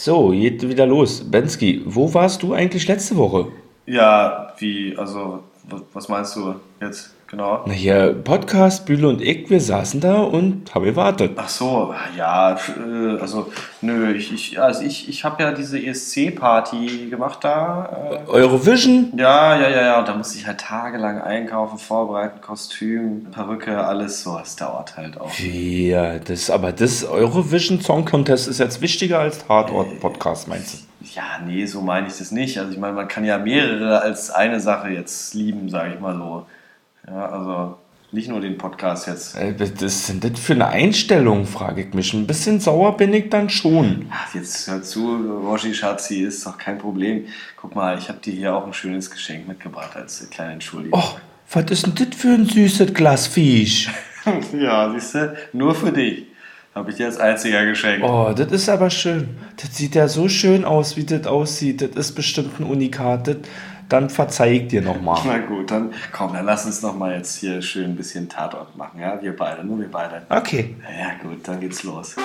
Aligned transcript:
So, 0.00 0.30
geht 0.30 0.62
wieder 0.62 0.86
los. 0.86 1.28
Bensky, 1.28 1.82
wo 1.84 2.14
warst 2.14 2.44
du 2.44 2.52
eigentlich 2.52 2.86
letzte 2.86 3.16
Woche? 3.16 3.48
Ja, 3.84 4.52
wie, 4.58 4.96
also, 4.96 5.42
was 5.92 6.08
meinst 6.08 6.36
du 6.36 6.54
jetzt 6.80 7.16
genau? 7.28 7.62
Na 7.66 7.72
hier, 7.72 8.12
Podcast, 8.24 8.86
Bühle 8.86 9.08
und 9.08 9.22
ich, 9.22 9.48
wir 9.48 9.60
saßen 9.60 10.00
da 10.00 10.22
und 10.22 10.74
haben 10.74 10.84
gewartet. 10.84 11.32
Ach 11.36 11.48
so, 11.48 11.94
ja, 12.16 12.52
äh, 12.54 13.20
also, 13.20 13.52
nö, 13.80 14.12
ich, 14.12 14.32
ich, 14.32 14.60
also 14.60 14.82
ich, 14.82 15.08
ich 15.08 15.24
habe 15.24 15.42
ja 15.42 15.52
diese 15.52 15.78
ESC-Party 15.78 17.08
gemacht 17.10 17.38
da. 17.42 18.24
Äh, 18.26 18.30
Eurovision? 18.30 19.12
Ja, 19.16 19.56
ja, 19.56 19.68
ja, 19.68 19.82
ja, 19.82 19.98
und 20.00 20.08
da 20.08 20.14
musste 20.14 20.38
ich 20.38 20.46
halt 20.46 20.60
tagelang 20.60 21.20
einkaufen, 21.20 21.78
vorbereiten, 21.78 22.40
Kostüm, 22.40 23.26
Perücke, 23.30 23.84
alles 23.84 24.22
so, 24.22 24.36
das 24.38 24.56
dauert 24.56 24.96
halt 24.96 25.20
auch. 25.20 25.30
Ja, 25.38 26.18
das, 26.18 26.50
aber 26.50 26.72
das 26.72 27.04
Eurovision 27.04 27.80
Song 27.80 28.04
Contest 28.04 28.48
ist 28.48 28.58
jetzt 28.58 28.80
wichtiger 28.80 29.20
als 29.20 29.46
Tatort-Podcast, 29.46 30.48
meinst 30.48 30.74
du? 30.74 30.78
Ja, 31.14 31.22
nee, 31.44 31.64
so 31.66 31.80
meine 31.80 32.08
ich 32.08 32.18
das 32.18 32.32
nicht. 32.32 32.58
Also 32.58 32.72
ich 32.72 32.78
meine, 32.78 32.92
man 32.92 33.08
kann 33.08 33.24
ja 33.24 33.38
mehrere 33.38 34.00
als 34.00 34.30
eine 34.30 34.60
Sache 34.60 34.90
jetzt 34.90 35.34
lieben, 35.34 35.68
sage 35.68 35.94
ich 35.94 36.00
mal 36.00 36.16
so. 36.16 36.46
Ja, 37.10 37.26
also 37.26 37.78
nicht 38.10 38.28
nur 38.28 38.40
den 38.40 38.56
Podcast 38.56 39.06
jetzt. 39.06 39.36
Äh, 39.36 39.54
was 39.58 39.70
ist 39.82 40.08
denn 40.08 40.20
das 40.20 40.40
für 40.40 40.54
eine 40.54 40.68
Einstellung, 40.68 41.46
frage 41.46 41.82
ich 41.82 41.94
mich. 41.94 42.14
Ein 42.14 42.26
bisschen 42.26 42.58
sauer 42.60 42.96
bin 42.96 43.12
ich 43.12 43.28
dann 43.28 43.50
schon. 43.50 44.06
Ach, 44.10 44.34
jetzt 44.34 44.66
hör 44.68 44.82
zu, 44.82 45.16
Roshi 45.44 45.74
Schatzi, 45.74 46.22
ist 46.22 46.46
doch 46.46 46.56
kein 46.56 46.78
Problem. 46.78 47.26
Guck 47.56 47.74
mal, 47.74 47.98
ich 47.98 48.08
habe 48.08 48.18
dir 48.20 48.32
hier 48.32 48.54
auch 48.54 48.66
ein 48.66 48.72
schönes 48.72 49.10
Geschenk 49.10 49.46
mitgebracht 49.46 49.94
als 49.94 50.28
kleine 50.30 50.54
Entschuldigung. 50.54 51.00
Oh, 51.02 51.18
was 51.52 51.70
ist 51.70 51.86
denn 51.86 51.94
das 51.94 52.18
für 52.18 52.28
ein 52.28 52.46
süßes 52.46 52.94
Glas 52.94 53.26
Fisch? 53.26 53.90
ja, 54.58 54.90
siehst 54.92 55.14
du, 55.14 55.36
nur 55.52 55.74
für 55.74 55.92
dich. 55.92 56.24
Habe 56.74 56.90
ich 56.90 56.96
dir 56.96 57.06
als 57.06 57.18
einziger 57.18 57.66
geschenkt. 57.66 58.06
Oh, 58.06 58.32
das 58.34 58.52
ist 58.52 58.68
aber 58.68 58.88
schön. 58.88 59.36
Das 59.56 59.76
sieht 59.76 59.94
ja 59.96 60.06
so 60.06 60.28
schön 60.28 60.64
aus, 60.64 60.96
wie 60.96 61.04
das 61.04 61.26
aussieht. 61.26 61.82
Das 61.82 61.90
ist 61.90 62.12
bestimmt 62.12 62.60
ein 62.60 62.64
Unikat. 62.64 63.26
Das, 63.26 63.36
dann 63.88 64.10
verzeih 64.10 64.52
ich 64.52 64.68
dir 64.68 64.82
nochmal. 64.82 65.20
Na 65.24 65.38
gut, 65.38 65.70
dann 65.70 65.94
komm, 66.12 66.34
dann 66.34 66.44
lass 66.44 66.66
uns 66.66 66.82
nochmal 66.82 67.14
jetzt 67.14 67.36
hier 67.36 67.62
schön 67.62 67.84
ein 67.92 67.96
bisschen 67.96 68.28
Tatort 68.28 68.76
machen. 68.76 69.00
Ja, 69.00 69.20
wir 69.22 69.34
beide, 69.34 69.64
nur 69.64 69.80
wir 69.80 69.90
beide. 69.90 70.26
Okay. 70.28 70.76
Ja, 70.82 71.14
gut, 71.22 71.48
dann 71.48 71.58
geht's 71.60 71.82
los. 71.84 72.16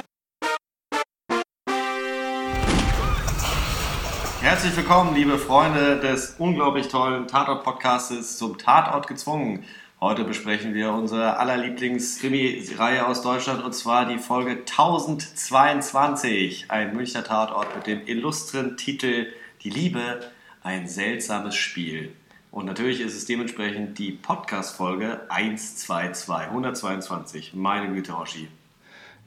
Herzlich 4.42 4.76
willkommen, 4.76 5.16
liebe 5.16 5.38
Freunde 5.38 6.02
des 6.02 6.36
unglaublich 6.38 6.90
tollen 6.90 7.28
Tatort-Podcastes 7.28 8.38
zum 8.38 8.58
Tatort 8.58 9.08
gezwungen. 9.08 9.64
Heute 10.02 10.26
besprechen 10.26 10.74
wir 10.74 10.92
unsere 10.92 11.38
aller 11.38 11.56
Lieblings-Krimi-Reihe 11.56 13.08
aus 13.08 13.22
Deutschland 13.22 13.64
und 13.64 13.74
zwar 13.74 14.06
die 14.06 14.18
Folge 14.18 14.66
1022. 14.70 16.66
Ein 16.68 16.94
Münchner 16.94 17.24
Tatort 17.24 17.74
mit 17.74 17.88
dem 17.88 18.06
illustren 18.06 18.76
Titel 18.76 19.28
Die 19.64 19.70
Liebe, 19.70 20.20
ein 20.64 20.88
seltsames 20.88 21.56
Spiel. 21.56 22.14
Und 22.52 22.66
natürlich 22.66 23.02
ist 23.02 23.16
es 23.16 23.26
dementsprechend 23.26 24.00
die 24.00 24.12
Podcast-Folge 24.12 25.22
122, 25.30 26.48
122. 26.50 27.54
Meine 27.54 27.94
Güte, 27.94 28.18
Hoshi. 28.18 28.48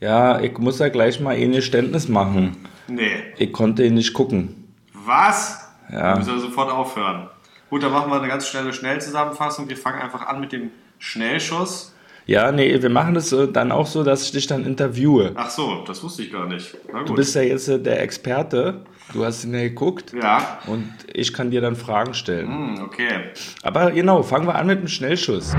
Ja, 0.00 0.40
ich 0.40 0.56
muss 0.58 0.78
ja 0.78 0.88
gleich 0.88 1.20
mal 1.20 1.34
ein 1.34 1.52
Geständnis 1.52 2.08
machen. 2.08 2.56
Nee. 2.88 3.22
Ich 3.36 3.52
konnte 3.52 3.84
ihn 3.84 3.94
nicht 3.94 4.14
gucken. 4.14 4.72
Was? 4.92 5.68
Ja. 5.90 6.14
Wir 6.14 6.18
müssen 6.18 6.40
sofort 6.40 6.70
aufhören. 6.70 7.28
Gut, 7.68 7.82
dann 7.82 7.92
machen 7.92 8.10
wir 8.10 8.18
eine 8.18 8.28
ganz 8.28 8.48
schnelle 8.48 8.72
Schnellzusammenfassung. 8.72 9.68
Wir 9.68 9.76
fangen 9.76 10.00
einfach 10.00 10.26
an 10.26 10.40
mit 10.40 10.52
dem 10.52 10.70
Schnellschuss. 10.98 11.94
Ja, 12.26 12.50
nee, 12.50 12.82
wir 12.82 12.90
machen 12.90 13.14
das 13.14 13.30
äh, 13.30 13.46
dann 13.46 13.70
auch 13.70 13.86
so, 13.86 14.02
dass 14.02 14.24
ich 14.24 14.32
dich 14.32 14.48
dann 14.48 14.64
interviewe. 14.64 15.30
Ach 15.36 15.48
so, 15.48 15.84
das 15.86 16.02
wusste 16.02 16.24
ich 16.24 16.32
gar 16.32 16.48
nicht. 16.48 16.76
Du 17.06 17.14
bist 17.14 17.36
ja 17.36 17.42
jetzt 17.42 17.68
äh, 17.68 17.78
der 17.78 18.02
Experte. 18.02 18.84
Du 19.12 19.24
hast 19.24 19.44
ihn 19.44 19.54
ja 19.54 19.60
geguckt. 19.60 20.12
Ja. 20.12 20.58
Und 20.66 20.92
ich 21.12 21.32
kann 21.32 21.52
dir 21.52 21.60
dann 21.60 21.76
Fragen 21.76 22.14
stellen. 22.14 22.48
Hm, 22.48 22.84
okay. 22.84 23.30
Aber 23.62 23.92
genau, 23.92 24.24
fangen 24.24 24.48
wir 24.48 24.56
an 24.56 24.66
mit 24.66 24.80
dem 24.80 24.88
Schnellschuss. 24.88 25.54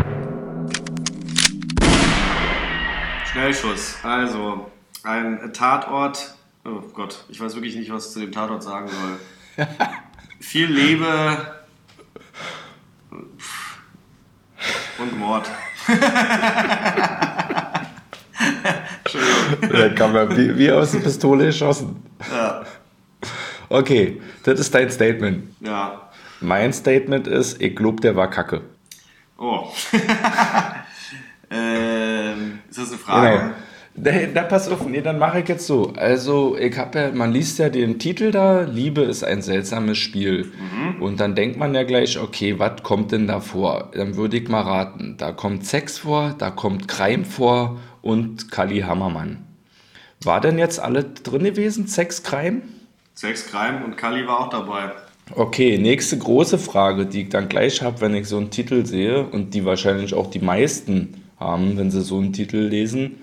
Schnellschuss. 3.31 3.95
Also, 4.03 4.69
ein 5.03 5.53
Tatort. 5.53 6.35
Oh 6.65 6.81
Gott, 6.93 7.23
ich 7.29 7.39
weiß 7.39 7.55
wirklich 7.55 7.77
nicht, 7.77 7.93
was 7.93 8.07
ich 8.07 8.11
zu 8.11 8.19
dem 8.19 8.33
Tatort 8.33 8.63
sagen 8.63 8.89
soll. 8.89 9.65
Viel 10.41 10.67
Liebe 10.67 11.07
und 14.99 15.17
Mord. 15.17 15.49
Entschuldigung. 19.03 19.69
Da 19.71 19.89
kann 19.89 20.13
man 20.13 20.35
wie, 20.37 20.57
wie 20.57 20.71
aus 20.71 20.91
der 20.91 20.99
Pistole 20.99 21.45
geschossen. 21.45 22.03
Ja. 22.31 22.63
Okay, 23.69 24.21
das 24.43 24.59
ist 24.59 24.73
dein 24.73 24.89
Statement. 24.89 25.43
ja. 25.61 26.01
Mein 26.39 26.71
Statement 26.71 27.25
ist, 27.25 27.59
ich 27.59 27.75
glaube, 27.75 27.99
der 27.99 28.15
war 28.15 28.29
kacke. 28.29 28.61
Oh. 29.39 29.69
ähm, 31.49 32.59
ist 32.69 32.77
das 32.77 32.89
eine 32.89 32.97
Frage? 32.99 33.55
Da, 33.99 34.11
da 34.31 34.43
pass 34.43 34.69
auf, 34.69 34.85
nee, 34.85 35.01
dann 35.01 35.17
mache 35.17 35.39
ich 35.39 35.47
jetzt 35.47 35.65
so. 35.65 35.91
Also, 35.95 36.55
ich 36.55 36.77
habe 36.77 36.99
ja, 36.99 37.11
man 37.11 37.33
liest 37.33 37.57
ja 37.57 37.69
den 37.69 37.97
Titel 37.97 38.29
da, 38.29 38.61
Liebe 38.61 39.01
ist 39.01 39.23
ein 39.23 39.41
seltsames 39.41 39.97
Spiel. 39.97 40.51
Und 40.99 41.19
dann 41.19 41.33
denkt 41.33 41.57
man 41.57 41.73
ja 41.73 41.81
gleich, 41.81 42.19
okay, 42.19 42.59
was 42.59 42.83
kommt 42.83 43.11
denn 43.11 43.25
da 43.25 43.39
vor? 43.39 43.91
Dann 43.95 44.15
würde 44.15 44.37
ich 44.37 44.47
mal 44.49 44.61
raten. 44.61 45.15
Da 45.17 45.31
kommt 45.31 45.65
Sex 45.65 45.97
vor, 45.97 46.35
da 46.37 46.51
kommt 46.51 46.87
Crime 46.87 47.25
vor 47.25 47.79
und 48.03 48.51
Kali 48.51 48.81
Hammermann. 48.81 49.43
War 50.21 50.41
denn 50.41 50.59
jetzt 50.59 50.79
alle 50.79 51.03
drin 51.03 51.43
gewesen? 51.43 51.87
Sex, 51.87 52.21
Crime? 52.21 52.61
Sex, 53.15 53.47
Crime 53.47 53.83
und 53.83 53.97
Kali 53.97 54.27
war 54.27 54.41
auch 54.41 54.49
dabei. 54.49 54.91
Okay, 55.33 55.77
nächste 55.77 56.17
große 56.17 56.59
Frage, 56.59 57.05
die 57.07 57.23
ich 57.23 57.29
dann 57.29 57.49
gleich 57.49 57.81
habe, 57.81 57.99
wenn 58.01 58.13
ich 58.13 58.27
so 58.27 58.37
einen 58.37 58.51
Titel 58.51 58.85
sehe 58.85 59.25
und 59.25 59.53
die 59.55 59.65
wahrscheinlich 59.65 60.13
auch 60.13 60.29
die 60.29 60.39
meisten 60.39 61.23
haben, 61.39 61.77
wenn 61.77 61.91
sie 61.91 62.01
so 62.01 62.17
einen 62.19 62.31
Titel 62.31 62.57
lesen, 62.57 63.17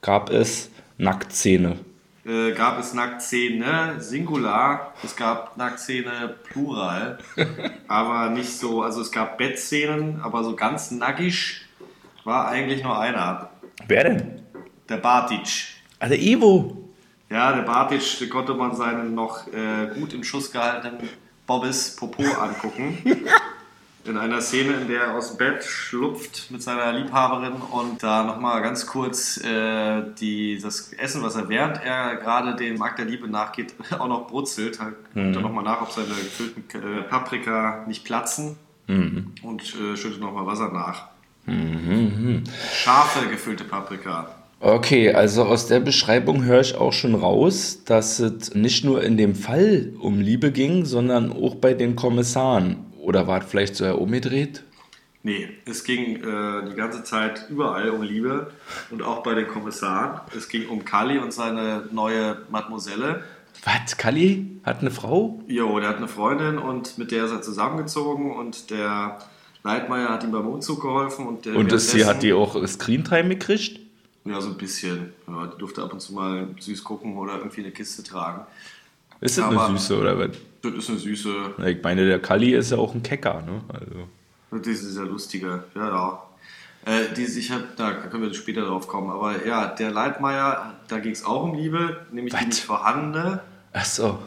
gab 0.00 0.30
es 0.30 0.70
Nacktszene. 0.98 1.78
Äh, 2.24 2.52
gab 2.52 2.78
es 2.80 2.92
Nacktszene 2.92 4.00
Singular, 4.00 4.92
es 5.04 5.14
gab 5.14 5.56
Nacktszene 5.56 6.34
Plural, 6.44 7.18
aber 7.88 8.30
nicht 8.30 8.50
so, 8.50 8.82
also 8.82 9.00
es 9.00 9.12
gab 9.12 9.38
Bettszenen, 9.38 10.20
aber 10.22 10.42
so 10.42 10.56
ganz 10.56 10.90
nackig 10.90 11.60
war 12.24 12.48
eigentlich 12.48 12.82
nur 12.82 12.98
einer. 12.98 13.50
Wer 13.86 14.04
denn? 14.04 14.42
Der 14.88 14.96
Bartic. 14.96 15.68
Ah, 16.00 16.08
der 16.08 16.20
Ivo. 16.20 16.76
Ja, 17.30 17.52
der 17.52 17.62
Bartic, 17.62 18.18
da 18.18 18.26
konnte 18.26 18.54
man 18.54 18.74
seinen 18.74 19.14
noch 19.14 19.46
äh, 19.48 19.94
gut 19.94 20.12
im 20.12 20.24
Schuss 20.24 20.50
gehaltenen 20.50 21.08
Bobbys 21.46 21.94
Popo 21.94 22.24
angucken. 22.24 22.98
In 24.08 24.16
einer 24.16 24.40
Szene, 24.40 24.74
in 24.74 24.88
der 24.88 25.02
er 25.02 25.16
aus 25.16 25.30
dem 25.30 25.38
Bett 25.38 25.64
schlupft 25.64 26.50
mit 26.50 26.62
seiner 26.62 26.92
Liebhaberin 26.92 27.54
und 27.54 28.02
da 28.02 28.22
nochmal 28.22 28.62
ganz 28.62 28.86
kurz 28.86 29.38
äh, 29.38 30.02
die, 30.20 30.60
das 30.62 30.92
Essen, 30.92 31.22
was 31.22 31.34
er 31.34 31.48
während 31.48 31.82
er 31.84 32.16
gerade 32.16 32.54
dem 32.54 32.80
Akt 32.82 32.98
der 32.98 33.06
Liebe 33.06 33.28
nachgeht, 33.28 33.74
auch 33.98 34.08
noch 34.08 34.28
brutzelt. 34.28 34.78
Da 34.78 34.84
guckt 34.84 35.36
er 35.36 35.40
nochmal 35.42 35.64
nach, 35.64 35.82
ob 35.82 35.90
seine 35.90 36.08
gefüllten 36.08 36.64
äh, 36.80 37.02
Paprika 37.02 37.84
nicht 37.88 38.04
platzen 38.04 38.56
und 39.42 39.62
äh, 39.74 39.96
schüttet 39.96 40.20
nochmal 40.20 40.46
Wasser 40.46 40.70
nach. 40.72 41.08
Scharfe 42.72 43.28
gefüllte 43.28 43.64
Paprika. 43.64 44.28
Okay, 44.60 45.12
also 45.12 45.44
aus 45.44 45.66
der 45.66 45.80
Beschreibung 45.80 46.44
höre 46.44 46.60
ich 46.60 46.76
auch 46.76 46.92
schon 46.92 47.14
raus, 47.14 47.82
dass 47.84 48.20
es 48.20 48.54
nicht 48.54 48.84
nur 48.84 49.02
in 49.02 49.16
dem 49.16 49.34
Fall 49.34 49.92
um 50.00 50.20
Liebe 50.20 50.50
ging, 50.50 50.86
sondern 50.86 51.30
auch 51.30 51.56
bei 51.56 51.74
den 51.74 51.94
Kommissaren. 51.94 52.85
Oder 53.06 53.28
war 53.28 53.40
es 53.40 53.46
vielleicht 53.48 53.76
so 53.76 53.86
umgedreht? 53.94 54.64
Nee, 55.22 55.48
es 55.64 55.84
ging 55.84 56.16
äh, 56.16 56.68
die 56.68 56.74
ganze 56.74 57.04
Zeit 57.04 57.46
überall 57.48 57.90
um 57.90 58.02
Liebe 58.02 58.50
und 58.90 59.00
auch 59.00 59.22
bei 59.22 59.34
den 59.34 59.46
Kommissaren. 59.46 60.20
Es 60.36 60.48
ging 60.48 60.68
um 60.68 60.84
Kali 60.84 61.18
und 61.18 61.32
seine 61.32 61.84
neue 61.92 62.38
Mademoiselle. 62.50 63.22
Was? 63.64 63.96
Kali 63.96 64.58
hat 64.64 64.80
eine 64.80 64.90
Frau? 64.90 65.40
Jo, 65.46 65.78
der 65.78 65.90
hat 65.90 65.98
eine 65.98 66.08
Freundin 66.08 66.58
und 66.58 66.98
mit 66.98 67.12
der 67.12 67.26
ist 67.26 67.30
er 67.30 67.42
zusammengezogen 67.42 68.32
und 68.32 68.70
der 68.70 69.20
Leitmeier 69.62 70.08
hat 70.08 70.24
ihm 70.24 70.32
beim 70.32 70.48
Umzug 70.48 70.82
geholfen. 70.82 71.28
Und, 71.28 71.44
der 71.46 71.54
Und 71.54 71.78
sie 71.78 72.04
hat 72.04 72.24
die 72.24 72.32
auch 72.32 72.66
Screentime 72.66 73.36
gekriegt? 73.36 73.78
Ja, 74.24 74.40
so 74.40 74.48
ein 74.48 74.56
bisschen. 74.56 75.12
Ja, 75.28 75.46
die 75.46 75.58
durfte 75.58 75.80
ab 75.80 75.92
und 75.92 76.00
zu 76.00 76.12
mal 76.12 76.48
süß 76.58 76.82
gucken 76.82 77.16
oder 77.16 77.38
irgendwie 77.38 77.60
eine 77.60 77.70
Kiste 77.70 78.02
tragen. 78.02 78.44
Ist 79.20 79.38
das 79.38 79.44
Aber- 79.44 79.66
eine 79.66 79.78
Süße 79.78 79.98
oder 80.00 80.18
was? 80.18 80.30
Das 80.62 80.72
ist 80.74 80.90
eine 80.90 80.98
süße, 80.98 81.34
Ich 81.66 81.82
meine, 81.82 82.06
der 82.06 82.18
Kali 82.18 82.52
ist 82.54 82.72
ja 82.72 82.78
auch 82.78 82.92
ein 82.94 83.02
Kecker, 83.02 83.42
ne? 83.42 83.60
Also. 83.72 84.08
das 84.50 84.66
ist 84.66 84.94
sehr 84.94 85.04
lustige. 85.04 85.62
Ja, 85.74 85.88
ja. 85.88 86.22
Äh, 86.86 87.14
die, 87.14 87.24
ich 87.24 87.50
hab, 87.52 87.76
da 87.76 87.92
können 87.92 88.22
wir 88.24 88.34
später 88.34 88.62
drauf 88.66 88.88
kommen. 88.88 89.10
Aber 89.10 89.46
ja, 89.46 89.66
der 89.68 89.90
Leitmeier, 89.92 90.74
da 90.88 90.98
ging 90.98 91.12
es 91.12 91.24
auch 91.24 91.44
um 91.44 91.54
Liebe, 91.54 92.06
nämlich 92.10 92.32
Was? 92.34 92.40
die 92.40 92.46
nicht 92.46 92.64
vorhandene. 92.64 93.40
Ach 93.72 93.84
so. 93.84 94.18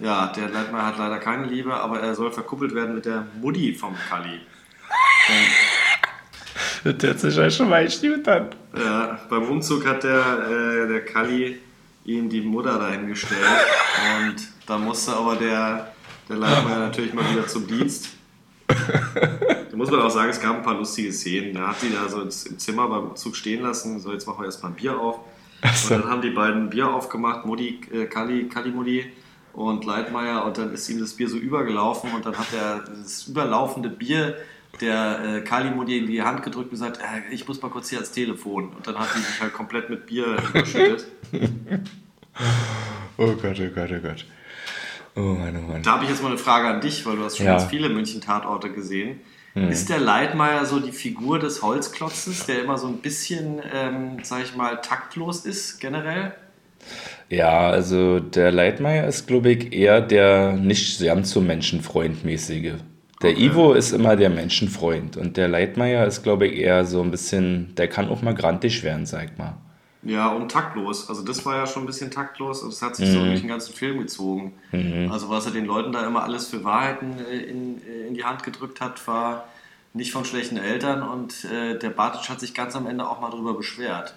Ja, 0.00 0.26
der 0.36 0.48
Leitmeier 0.50 0.86
hat 0.86 0.98
leider 0.98 1.18
keine 1.18 1.46
Liebe, 1.46 1.74
aber 1.74 2.00
er 2.00 2.14
soll 2.14 2.30
verkuppelt 2.30 2.74
werden 2.74 2.94
mit 2.94 3.06
der 3.06 3.26
Mutti 3.40 3.74
vom 3.74 3.94
Kali. 4.08 4.40
Das 6.84 6.94
hört 7.02 7.18
sich 7.20 7.36
ja 7.36 7.50
schon 7.50 7.68
mal 7.68 7.86
gut 7.86 8.28
an. 8.28 8.46
Ja, 8.76 9.18
beim 9.28 9.42
Umzug 9.44 9.84
hat 9.86 10.04
der, 10.04 10.20
äh, 10.48 10.88
der 10.88 11.04
Kali 11.04 11.58
ihm 12.08 12.28
die 12.28 12.40
Mutter 12.40 12.78
dahingestellt. 12.78 13.42
Und 14.18 14.36
da 14.66 14.78
musste 14.78 15.12
aber 15.12 15.36
der, 15.36 15.92
der 16.28 16.36
Leitmeier 16.36 16.78
natürlich 16.78 17.12
mal 17.12 17.30
wieder 17.30 17.46
zum 17.46 17.66
Dienst. 17.66 18.08
Da 18.66 19.76
muss 19.76 19.90
man 19.90 20.00
auch 20.00 20.10
sagen, 20.10 20.30
es 20.30 20.40
gab 20.40 20.56
ein 20.56 20.62
paar 20.62 20.76
lustige 20.76 21.12
Szenen. 21.12 21.54
Da 21.54 21.68
hat 21.68 21.76
die 21.82 21.92
da 21.92 22.08
so 22.08 22.22
im 22.22 22.30
Zimmer 22.30 22.88
beim 22.88 23.14
Zug 23.16 23.36
stehen 23.36 23.62
lassen. 23.62 24.00
So, 24.00 24.12
jetzt 24.12 24.26
machen 24.26 24.40
wir 24.40 24.46
erstmal 24.46 24.72
ein 24.72 24.76
Bier 24.76 24.98
auf. 24.98 25.20
So. 25.74 25.94
Und 25.94 26.02
dann 26.02 26.10
haben 26.10 26.22
die 26.22 26.30
beiden 26.30 26.70
Bier 26.70 26.88
aufgemacht, 26.88 27.44
Modi, 27.44 27.80
äh, 27.92 28.06
Kali, 28.06 28.48
Kali 28.48 28.70
Modi 28.70 29.12
und 29.52 29.84
Leitmeier. 29.84 30.44
Und 30.44 30.56
dann 30.56 30.72
ist 30.72 30.88
ihm 30.88 31.00
das 31.00 31.14
Bier 31.14 31.28
so 31.28 31.36
übergelaufen. 31.36 32.12
Und 32.14 32.24
dann 32.24 32.38
hat 32.38 32.48
er 32.54 32.84
das 32.84 33.28
überlaufende 33.28 33.90
Bier 33.90 34.36
der 34.80 35.36
äh, 35.36 35.40
Kali 35.40 35.70
Modi 35.70 35.98
in 35.98 36.06
die 36.06 36.22
Hand 36.22 36.42
gedrückt 36.42 36.66
und 36.66 36.70
gesagt, 36.70 36.98
äh, 36.98 37.32
ich 37.32 37.46
muss 37.48 37.60
mal 37.62 37.70
kurz 37.70 37.90
hier 37.90 37.98
ans 37.98 38.12
Telefon. 38.12 38.70
Und 38.70 38.86
dann 38.86 38.98
hat 38.98 39.08
die 39.14 39.20
sich 39.20 39.40
halt 39.40 39.52
komplett 39.52 39.90
mit 39.90 40.06
Bier 40.06 40.36
überschüttet. 40.50 41.06
oh 43.16 43.32
Gott, 43.34 43.60
oh 43.60 43.74
Gott, 43.74 43.90
oh 43.92 44.00
Gott. 44.00 44.26
Oh 45.16 45.34
Mann, 45.34 45.56
oh 45.56 45.72
Mann. 45.72 45.82
Da 45.82 45.92
habe 45.92 46.04
ich 46.04 46.10
jetzt 46.10 46.22
mal 46.22 46.28
eine 46.28 46.38
Frage 46.38 46.68
an 46.68 46.80
dich, 46.80 47.04
weil 47.04 47.16
du 47.16 47.24
hast 47.24 47.36
schon 47.36 47.46
ja. 47.46 47.56
ganz 47.56 47.68
viele 47.68 47.88
München-Tatorte 47.88 48.70
gesehen. 48.70 49.20
Hm. 49.54 49.68
Ist 49.68 49.88
der 49.88 49.98
Leitmeier 49.98 50.64
so 50.64 50.78
die 50.78 50.92
Figur 50.92 51.38
des 51.38 51.62
Holzklotzes, 51.62 52.46
der 52.46 52.62
immer 52.62 52.78
so 52.78 52.86
ein 52.86 52.98
bisschen, 52.98 53.60
ähm, 53.72 54.18
sag 54.22 54.44
ich 54.44 54.54
mal, 54.54 54.80
taktlos 54.80 55.44
ist 55.44 55.80
generell? 55.80 56.34
Ja, 57.28 57.68
also 57.68 58.20
der 58.20 58.52
Leitmeier 58.52 59.06
ist, 59.06 59.26
glaube 59.26 59.50
ich, 59.50 59.72
eher 59.72 60.00
der 60.00 60.52
nicht 60.52 61.00
ganz 61.02 61.30
so 61.30 61.40
menschenfreundmäßige. 61.40 62.74
Der 63.22 63.30
okay. 63.30 63.46
Ivo 63.46 63.72
ist 63.72 63.92
immer 63.92 64.14
der 64.14 64.30
Menschenfreund 64.30 65.16
und 65.16 65.36
der 65.36 65.48
Leitmeier 65.48 66.06
ist, 66.06 66.22
glaube 66.22 66.46
ich, 66.46 66.58
eher 66.58 66.84
so 66.84 67.02
ein 67.02 67.10
bisschen, 67.10 67.74
der 67.74 67.88
kann 67.88 68.08
auch 68.08 68.22
mal 68.22 68.34
grantig 68.34 68.84
werden, 68.84 69.06
sag 69.06 69.36
mal. 69.38 69.54
Ja, 70.02 70.28
und 70.28 70.50
taktlos. 70.50 71.08
Also 71.08 71.24
das 71.24 71.44
war 71.44 71.56
ja 71.56 71.66
schon 71.66 71.82
ein 71.82 71.86
bisschen 71.86 72.10
taktlos 72.10 72.62
und 72.62 72.72
das 72.72 72.80
hat 72.80 72.94
sich 72.94 73.08
mhm. 73.08 73.12
so 73.12 73.24
durch 73.24 73.40
den 73.40 73.48
ganzen 73.48 73.74
Film 73.74 73.98
gezogen. 73.98 74.54
Mhm. 74.70 75.10
Also 75.10 75.28
was 75.28 75.46
er 75.46 75.52
den 75.52 75.66
Leuten 75.66 75.92
da 75.92 76.06
immer 76.06 76.22
alles 76.22 76.46
für 76.48 76.62
Wahrheiten 76.62 77.16
äh, 77.18 77.36
in, 77.38 77.82
äh, 77.82 78.06
in 78.06 78.14
die 78.14 78.24
Hand 78.24 78.44
gedrückt 78.44 78.80
hat, 78.80 79.06
war 79.08 79.48
nicht 79.94 80.12
von 80.12 80.24
schlechten 80.24 80.56
Eltern 80.56 81.02
und 81.02 81.44
äh, 81.44 81.76
der 81.78 81.90
Bartic 81.90 82.30
hat 82.30 82.38
sich 82.38 82.54
ganz 82.54 82.76
am 82.76 82.86
Ende 82.86 83.08
auch 83.08 83.20
mal 83.20 83.30
darüber 83.30 83.54
beschwert. 83.54 84.14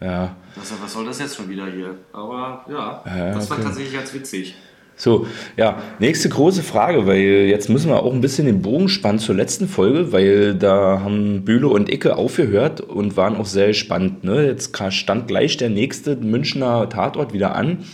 Ja. 0.00 0.34
Dass 0.56 0.72
er, 0.72 0.82
was 0.82 0.92
soll 0.92 1.04
das 1.04 1.20
jetzt 1.20 1.36
schon 1.36 1.48
wieder 1.48 1.66
hier? 1.66 1.96
Aber 2.12 2.64
ja, 2.68 3.02
ja 3.06 3.32
das 3.32 3.48
okay. 3.48 3.58
war 3.58 3.64
tatsächlich 3.64 3.94
ganz 3.94 4.12
witzig. 4.12 4.56
So, 4.96 5.26
ja, 5.56 5.82
nächste 5.98 6.28
große 6.28 6.62
Frage, 6.62 7.06
weil 7.06 7.46
jetzt 7.48 7.68
müssen 7.68 7.90
wir 7.90 8.02
auch 8.02 8.12
ein 8.12 8.20
bisschen 8.20 8.46
den 8.46 8.62
Bogen 8.62 8.88
spannen 8.88 9.18
zur 9.18 9.34
letzten 9.34 9.66
Folge, 9.66 10.12
weil 10.12 10.54
da 10.54 11.00
haben 11.00 11.44
Bühle 11.44 11.68
und 11.68 11.92
Icke 11.92 12.16
aufgehört 12.16 12.80
und 12.80 13.16
waren 13.16 13.36
auch 13.36 13.46
sehr 13.46 13.72
spannend. 13.74 14.22
Ne? 14.22 14.46
Jetzt 14.46 14.76
stand 14.90 15.28
gleich 15.28 15.56
der 15.56 15.70
nächste 15.70 16.16
Münchner 16.16 16.88
Tatort 16.88 17.32
wieder 17.32 17.56
an 17.56 17.84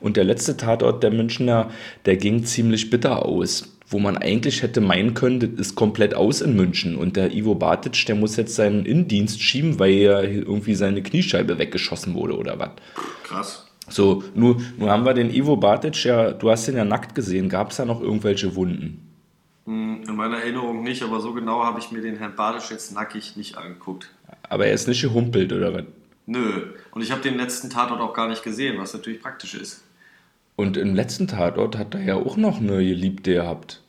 und 0.00 0.16
der 0.16 0.24
letzte 0.24 0.56
Tatort 0.56 1.02
der 1.02 1.10
Münchner, 1.10 1.70
der 2.04 2.16
ging 2.16 2.44
ziemlich 2.44 2.90
bitter 2.90 3.24
aus 3.24 3.78
wo 3.90 3.98
man 3.98 4.18
eigentlich 4.18 4.62
hätte 4.62 4.80
meinen 4.80 5.14
können, 5.14 5.40
das 5.40 5.68
ist 5.68 5.74
komplett 5.74 6.14
aus 6.14 6.40
in 6.42 6.54
München. 6.54 6.96
Und 6.96 7.16
der 7.16 7.32
Ivo 7.32 7.54
Batic, 7.54 8.04
der 8.06 8.16
muss 8.16 8.36
jetzt 8.36 8.54
seinen 8.54 8.84
Innendienst 8.84 9.42
schieben, 9.42 9.78
weil 9.78 9.92
ja 9.92 10.20
irgendwie 10.20 10.74
seine 10.74 11.02
Kniescheibe 11.02 11.58
weggeschossen 11.58 12.14
wurde 12.14 12.36
oder 12.36 12.58
was. 12.58 12.70
Krass. 13.24 13.67
So, 13.88 14.22
nur, 14.34 14.60
nur 14.76 14.90
haben 14.90 15.04
wir 15.04 15.14
den 15.14 15.32
Ivo 15.32 15.56
Batic 15.56 16.04
ja, 16.04 16.32
du 16.32 16.50
hast 16.50 16.68
ihn 16.68 16.76
ja 16.76 16.84
nackt 16.84 17.14
gesehen. 17.14 17.48
Gab 17.48 17.70
es 17.70 17.76
da 17.76 17.84
noch 17.84 18.00
irgendwelche 18.00 18.54
Wunden? 18.54 19.08
Hm, 19.66 20.02
in 20.08 20.16
meiner 20.16 20.38
Erinnerung 20.38 20.82
nicht, 20.82 21.02
aber 21.02 21.20
so 21.20 21.32
genau 21.32 21.64
habe 21.64 21.78
ich 21.78 21.90
mir 21.90 22.00
den 22.00 22.16
Herrn 22.16 22.34
Batic 22.36 22.70
jetzt 22.70 22.94
nackig 22.94 23.36
nicht 23.36 23.56
angeguckt. 23.56 24.10
Aber 24.48 24.66
er 24.66 24.72
ist 24.72 24.88
nicht 24.88 25.02
gehumpelt, 25.02 25.52
oder 25.52 25.74
was? 25.74 25.84
Nö. 26.26 26.74
Und 26.90 27.02
ich 27.02 27.10
habe 27.10 27.22
den 27.22 27.36
letzten 27.36 27.70
Tatort 27.70 28.00
auch 28.00 28.12
gar 28.12 28.28
nicht 28.28 28.42
gesehen, 28.42 28.76
was 28.78 28.92
natürlich 28.92 29.22
praktisch 29.22 29.54
ist. 29.54 29.82
Und 30.56 30.76
im 30.76 30.94
letzten 30.94 31.26
Tatort 31.26 31.78
hat 31.78 31.94
er 31.94 32.02
ja 32.02 32.14
auch 32.16 32.36
noch 32.36 32.60
eine 32.60 32.84
Geliebte 32.84 33.34
gehabt. 33.34 33.80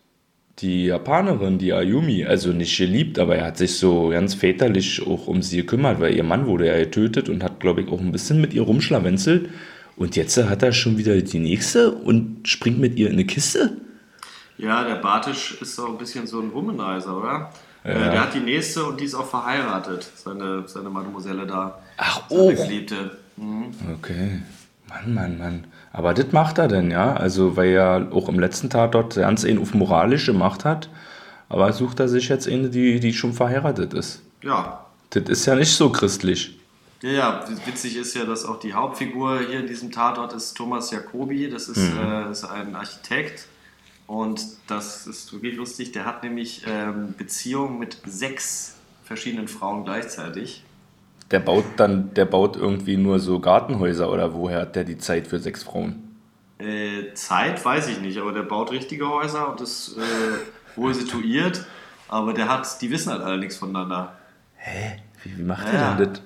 Die 0.59 0.85
Japanerin, 0.85 1.57
die 1.57 1.73
Ayumi, 1.73 2.25
also 2.25 2.51
nicht 2.51 2.77
geliebt, 2.77 3.17
aber 3.17 3.37
er 3.37 3.47
hat 3.47 3.57
sich 3.57 3.77
so 3.77 4.09
ganz 4.09 4.35
väterlich 4.35 5.05
auch 5.05 5.27
um 5.27 5.41
sie 5.41 5.57
gekümmert, 5.57 5.99
weil 5.99 6.15
ihr 6.15 6.23
Mann 6.23 6.47
wurde 6.47 6.67
ja 6.67 6.77
getötet 6.77 7.27
und 7.27 7.43
hat, 7.43 7.59
glaube 7.59 7.81
ich, 7.81 7.87
auch 7.89 7.99
ein 7.99 8.11
bisschen 8.11 8.39
mit 8.39 8.53
ihr 8.53 8.61
rumschlawenzelt. 8.61 9.49
Und 9.99 10.15
jetzt 10.15 10.37
hat 10.37 10.63
er 10.63 10.71
schon 10.71 10.97
wieder 10.97 11.15
die 11.21 11.39
nächste 11.39 11.91
und 11.91 12.47
springt 12.47 12.79
mit 12.79 12.97
ihr 12.97 13.07
in 13.07 13.13
eine 13.13 13.25
Kiste? 13.25 13.77
Ja, 14.57 14.85
der 14.85 14.95
Bartisch 14.95 15.61
ist 15.61 15.77
auch 15.77 15.89
ein 15.89 15.97
bisschen 15.97 16.25
so 16.25 16.39
ein 16.39 16.53
Womanizer, 16.53 17.17
oder? 17.17 17.51
Ja. 17.83 17.91
Äh, 17.91 18.11
der 18.11 18.21
hat 18.21 18.33
die 18.33 18.39
nächste 18.39 18.85
und 18.85 18.99
die 18.99 19.05
ist 19.05 19.13
auch 19.13 19.27
verheiratet, 19.27 20.09
seine, 20.15 20.63
seine 20.67 20.89
Mademoiselle 20.89 21.45
da. 21.45 21.79
Ach, 21.97 22.23
oh. 22.29 22.47
Geliebte. 22.47 23.17
Mhm. 23.35 23.73
Okay. 23.97 24.41
Mann, 24.87 25.13
Mann, 25.13 25.37
Mann. 25.37 25.63
Aber 25.91 26.13
das 26.13 26.31
macht 26.31 26.59
er 26.59 26.69
denn, 26.69 26.91
ja? 26.91 27.13
Also, 27.13 27.57
weil 27.57 27.71
er 27.71 28.07
auch 28.11 28.29
im 28.29 28.39
letzten 28.39 28.69
Tatort 28.69 29.15
ganz 29.15 29.43
ihn 29.43 29.59
auf 29.59 29.73
moralisch 29.73 30.27
gemacht 30.27 30.63
hat. 30.63 30.89
Aber 31.49 31.73
sucht 31.73 31.99
er 31.99 32.07
sich 32.07 32.29
jetzt 32.29 32.47
eine, 32.47 32.69
die, 32.69 33.01
die 33.01 33.13
schon 33.13 33.33
verheiratet 33.33 33.93
ist. 33.93 34.21
Ja. 34.43 34.85
Das 35.09 35.23
ist 35.23 35.45
ja 35.45 35.55
nicht 35.55 35.75
so 35.75 35.89
christlich. 35.89 36.58
Ja, 37.01 37.09
ja, 37.11 37.45
witzig 37.65 37.95
ist 37.95 38.15
ja, 38.15 38.25
dass 38.25 38.45
auch 38.45 38.59
die 38.59 38.73
Hauptfigur 38.73 39.39
hier 39.39 39.61
in 39.61 39.67
diesem 39.67 39.91
Tatort 39.91 40.33
ist 40.33 40.55
Thomas 40.55 40.91
Jacobi. 40.91 41.49
Das 41.49 41.69
ist, 41.69 41.93
mhm. 41.93 41.99
äh, 41.99 42.31
ist 42.31 42.43
ein 42.43 42.75
Architekt. 42.75 43.45
Und 44.05 44.41
das 44.67 45.07
ist 45.07 45.31
wirklich 45.31 45.55
lustig. 45.55 45.91
Der 45.91 46.05
hat 46.05 46.23
nämlich 46.23 46.63
ähm, 46.67 47.13
Beziehungen 47.17 47.79
mit 47.79 47.97
sechs 48.05 48.75
verschiedenen 49.03 49.47
Frauen 49.47 49.85
gleichzeitig. 49.85 50.63
Der 51.31 51.39
baut 51.39 51.63
dann, 51.77 52.13
der 52.15 52.25
baut 52.25 52.57
irgendwie 52.57 52.97
nur 52.97 53.19
so 53.19 53.39
Gartenhäuser 53.39 54.11
oder 54.11 54.33
woher 54.33 54.61
hat 54.61 54.75
der 54.75 54.83
die 54.83 54.97
Zeit 54.97 55.27
für 55.27 55.39
sechs 55.39 55.63
Frauen? 55.63 56.17
Äh, 56.57 57.13
Zeit 57.13 57.63
weiß 57.63 57.87
ich 57.87 58.01
nicht, 58.01 58.17
aber 58.17 58.33
der 58.33 58.41
baut 58.41 58.71
richtige 58.71 59.07
Häuser 59.07 59.51
und 59.51 59.61
ist 59.61 59.95
äh, 59.97 60.75
wohl 60.75 60.93
situiert. 60.93 61.65
Aber 62.07 62.33
der 62.33 62.49
hat, 62.49 62.81
die 62.81 62.89
wissen 62.89 63.11
halt 63.11 63.21
alle 63.21 63.37
nichts 63.37 63.57
voneinander. 63.57 64.17
Hä? 64.55 64.97
Wie, 65.23 65.37
wie 65.37 65.43
macht 65.43 65.65
naja. 65.65 65.95
der 65.95 66.05
denn 66.05 66.13
das? 66.13 66.23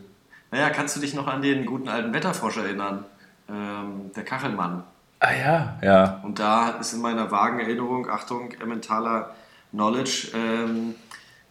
Naja, 0.53 0.69
kannst 0.69 0.95
du 0.95 1.00
dich 1.00 1.15
noch 1.15 1.25
an 1.25 1.41
den 1.41 1.65
guten 1.65 1.89
alten 1.89 2.13
Wetterfrosch 2.13 2.57
erinnern? 2.57 3.05
Ähm, 3.50 4.11
der 4.15 4.23
Kachelmann. 4.23 4.83
Ah 5.19 5.33
ja, 5.33 5.79
ja. 5.81 6.19
Und 6.21 6.38
da 6.38 6.69
ist 6.79 6.94
in 6.94 7.01
meiner 7.01 7.31
vagen 7.31 7.59
Erinnerung, 7.59 8.07
Achtung, 8.07 8.53
mentaler 8.63 9.33
Knowledge, 9.71 10.27
ähm, 10.35 10.94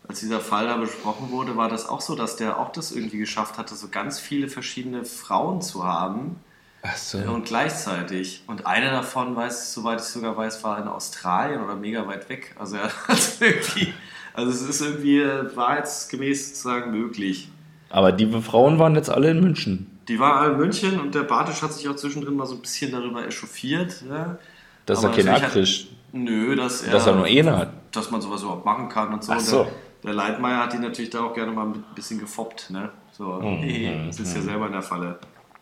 als 0.06 0.20
dieser 0.20 0.38
Fall 0.38 0.68
da 0.68 0.76
besprochen 0.76 1.32
wurde, 1.32 1.56
war 1.56 1.68
das 1.68 1.88
auch 1.88 2.00
so, 2.00 2.14
dass 2.14 2.36
der 2.36 2.60
auch 2.60 2.70
das 2.70 2.92
irgendwie 2.92 3.18
geschafft 3.18 3.58
hatte, 3.58 3.74
so 3.74 3.88
ganz 3.88 4.20
viele 4.20 4.46
verschiedene 4.46 5.04
Frauen 5.04 5.62
zu 5.62 5.82
haben. 5.82 6.36
Ach 6.82 6.96
so. 6.96 7.18
Und 7.18 7.46
gleichzeitig. 7.46 8.44
Und 8.46 8.66
eine 8.66 8.88
davon, 8.92 9.34
weiß, 9.34 9.74
soweit 9.74 10.00
ich 10.00 10.06
sogar 10.06 10.36
weiß, 10.36 10.62
war 10.62 10.78
in 10.78 10.86
Australien 10.86 11.60
oder 11.60 11.74
mega 11.74 12.06
weit 12.06 12.28
weg. 12.28 12.54
Also 12.56 12.76
er 12.76 12.84
hat 13.08 13.18
irgendwie, 13.40 13.94
also 14.32 14.52
es 14.52 14.62
ist 14.62 14.80
irgendwie 14.80 15.24
wahrheitsgemäß 15.56 16.50
sozusagen 16.50 16.92
möglich. 16.92 17.48
Aber 17.92 18.10
die 18.10 18.26
Frauen 18.40 18.78
waren 18.78 18.94
jetzt 18.94 19.10
alle 19.10 19.30
in 19.30 19.40
München. 19.40 19.86
Die 20.08 20.18
waren 20.18 20.38
alle 20.38 20.52
in 20.54 20.58
München 20.58 20.98
und 20.98 21.14
der 21.14 21.24
Bartisch 21.24 21.60
hat 21.60 21.74
sich 21.74 21.86
auch 21.88 21.94
zwischendrin 21.94 22.34
mal 22.34 22.46
so 22.46 22.54
ein 22.54 22.62
bisschen 22.62 22.90
darüber 22.90 23.24
echauffiert. 23.24 24.02
Ja. 24.08 24.38
Dass 24.86 25.04
Aber 25.04 25.14
er 25.14 25.24
keinen 25.24 25.44
abkriegt. 25.44 25.88
Nö, 26.12 26.56
dass 26.56 26.82
er, 26.82 26.92
dass 26.92 27.06
er 27.06 27.14
nur 27.14 27.26
eine 27.26 27.56
hat. 27.56 27.72
Dass 27.92 28.10
man 28.10 28.22
sowas 28.22 28.42
überhaupt 28.42 28.64
machen 28.64 28.88
kann 28.88 29.12
und 29.12 29.22
so. 29.22 29.32
Ach 29.32 29.40
so. 29.40 29.64
Der, 29.64 29.72
der 30.04 30.14
Leitmeier 30.14 30.64
hat 30.64 30.72
die 30.72 30.78
natürlich 30.78 31.10
da 31.10 31.20
auch 31.20 31.34
gerne 31.34 31.52
mal 31.52 31.66
ein 31.66 31.84
bisschen 31.94 32.18
gefoppt. 32.18 32.70
Ne? 32.70 32.88
So, 33.12 33.24
mhm. 33.24 33.58
hey, 33.58 34.06
das 34.06 34.20
ist 34.20 34.34
ja 34.34 34.40
selber 34.40 34.66
in 34.66 34.72
der 34.72 34.82
Falle. 34.82 35.18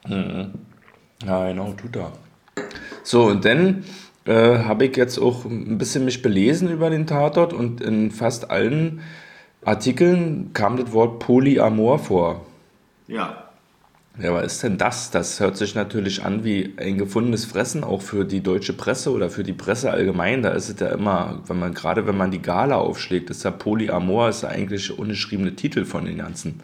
Mhm. 0.07 0.53
Ja, 1.27 1.49
genau, 1.49 1.73
tut 1.73 1.97
er. 1.97 2.13
So, 3.03 3.25
und 3.25 3.45
dann 3.45 3.85
äh, 4.25 4.59
habe 4.59 4.87
ich 4.87 4.97
jetzt 4.97 5.19
auch 5.19 5.45
ein 5.45 5.79
bisschen 5.79 6.05
mich 6.05 6.23
belesen 6.23 6.71
über 6.71 6.91
den 6.91 7.09
Tatort 7.09 7.53
und 7.53 7.81
in 7.81 8.13
fast 8.13 8.53
allen 8.53 9.01
Artikeln 9.65 10.53
kam 10.55 10.77
das 10.77 10.93
Wort 10.93 11.19
Polyamor 11.19 11.99
vor. 11.99 12.47
Ja. 13.07 13.45
Ja, 14.19 14.35
was 14.35 14.55
ist 14.55 14.63
denn 14.63 14.77
das? 14.77 15.11
Das 15.11 15.41
hört 15.41 15.57
sich 15.57 15.75
natürlich 15.75 16.25
an 16.25 16.45
wie 16.45 16.75
ein 16.79 16.99
gefundenes 16.99 17.45
Fressen, 17.45 17.85
auch 17.85 18.03
für 18.03 18.25
die 18.25 18.43
deutsche 18.43 18.73
Presse 18.73 19.13
oder 19.13 19.31
für 19.31 19.45
die 19.45 19.53
Presse 19.53 19.91
allgemein. 19.91 20.43
Da 20.43 20.51
ist 20.51 20.69
es 20.69 20.81
ja 20.81 20.89
immer, 20.89 21.41
wenn 21.47 21.59
man, 21.59 21.75
gerade 21.75 22.07
wenn 22.07 22.17
man 22.17 22.31
die 22.31 22.43
Gala 22.43 22.77
aufschlägt, 22.77 23.31
ist 23.31 23.45
ja 23.45 23.51
Polyamor 23.51 24.29
ist 24.29 24.43
ja 24.43 24.49
eigentlich 24.49 24.99
ungeschriebene 24.99 25.55
Titel 25.55 25.85
von 25.85 26.05
den 26.05 26.19
ganzen. 26.19 26.61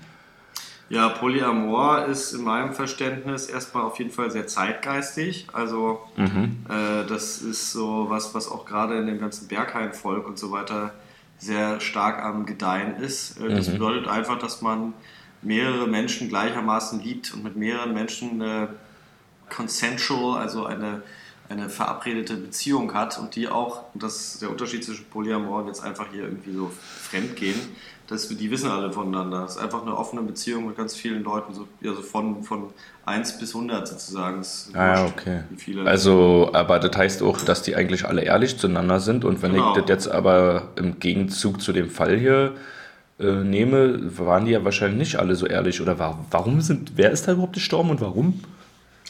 Ja, 0.89 1.09
Polyamor 1.09 2.05
ist 2.07 2.33
in 2.33 2.45
meinem 2.45 2.73
Verständnis 2.73 3.47
erstmal 3.47 3.85
auf 3.85 3.99
jeden 3.99 4.11
Fall 4.11 4.31
sehr 4.31 4.47
zeitgeistig. 4.47 5.47
Also 5.53 6.01
mhm. 6.17 6.59
äh, 6.69 7.07
das 7.09 7.43
ist 7.43 7.73
so 7.73 8.07
was, 8.09 8.35
was 8.35 8.51
auch 8.51 8.67
gerade 8.67 8.99
in 8.99 9.07
dem 9.07 9.19
ganzen 9.19 9.49
Berghain-Volk 9.49 10.27
und 10.27 10.39
so 10.39 10.51
weiter 10.51 10.93
sehr 11.39 11.81
stark 11.81 12.23
am 12.23 12.47
Gedeihen 12.47 12.97
ist. 12.97 13.41
Äh, 13.41 13.49
das 13.49 13.69
mhm. 13.69 13.73
bedeutet 13.73 14.09
einfach, 14.09 14.39
dass 14.39 14.63
man 14.63 14.95
mehrere 15.43 15.87
Menschen 15.87 16.29
gleichermaßen 16.29 17.01
liebt 17.03 17.33
und 17.35 17.45
mit 17.45 17.57
mehreren 17.57 17.95
Menschen 17.95 18.41
äh, 18.41 18.67
consensual, 19.49 20.41
also 20.41 20.67
eine, 20.67 21.03
eine 21.49 21.69
verabredete 21.69 22.37
Beziehung 22.37 22.95
hat 22.95 23.19
und 23.19 23.37
die 23.37 23.49
auch, 23.49 23.85
und 23.95 24.03
das 24.03 24.35
ist 24.35 24.43
der 24.43 24.51
Unterschied 24.51 24.85
zwischen 24.85 25.05
Polyamor 25.07 25.61
und 25.61 25.69
jetzt 25.69 25.83
einfach 25.83 26.07
hier 26.13 26.25
irgendwie 26.25 26.53
so 26.53 26.71
fremdgehen, 27.03 27.61
dass 28.07 28.31
wir, 28.31 28.37
die 28.37 28.51
wissen 28.51 28.71
alle 28.71 28.93
voneinander. 28.93 29.45
Es 29.45 29.57
ist 29.57 29.63
einfach 29.63 29.83
eine 29.83 29.97
offene 29.97 30.23
Beziehung 30.23 30.67
mit 30.67 30.77
ganz 30.77 30.95
vielen 30.95 31.25
Leuten, 31.25 31.55
so, 31.55 31.67
also 31.85 32.03
von, 32.03 32.43
von 32.43 32.71
1 33.05 33.39
bis 33.39 33.55
100 33.55 33.87
sozusagen. 33.87 34.43
Ah, 34.75 34.95
ja, 34.95 35.07
okay. 35.07 35.43
Also, 35.85 36.51
aber 36.53 36.79
das 36.79 36.97
heißt 36.97 37.23
auch, 37.23 37.41
dass 37.41 37.63
die 37.63 37.75
eigentlich 37.75 38.07
alle 38.07 38.23
ehrlich 38.23 38.59
zueinander 38.59 39.01
sind 39.01 39.25
und 39.25 39.43
wenn 39.43 39.53
genau. 39.53 39.71
ich 39.71 39.81
das 39.81 39.89
jetzt 39.89 40.09
aber 40.09 40.69
im 40.77 40.99
Gegenzug 40.99 41.61
zu 41.61 41.73
dem 41.73 41.91
Fall 41.91 42.17
hier 42.17 42.55
äh, 43.19 43.43
nehme, 43.43 44.19
waren 44.19 44.45
die 44.45 44.53
ja 44.53 44.65
wahrscheinlich 44.65 44.99
nicht 44.99 45.17
alle 45.17 45.35
so 45.35 45.47
ehrlich 45.47 45.81
oder 45.81 45.99
war, 45.99 46.25
warum 46.31 46.61
sind, 46.61 46.93
wer 46.97 47.11
ist 47.11 47.27
da 47.27 47.33
überhaupt 47.33 47.55
gestorben 47.55 47.91
und 47.91 48.01
warum? 48.01 48.41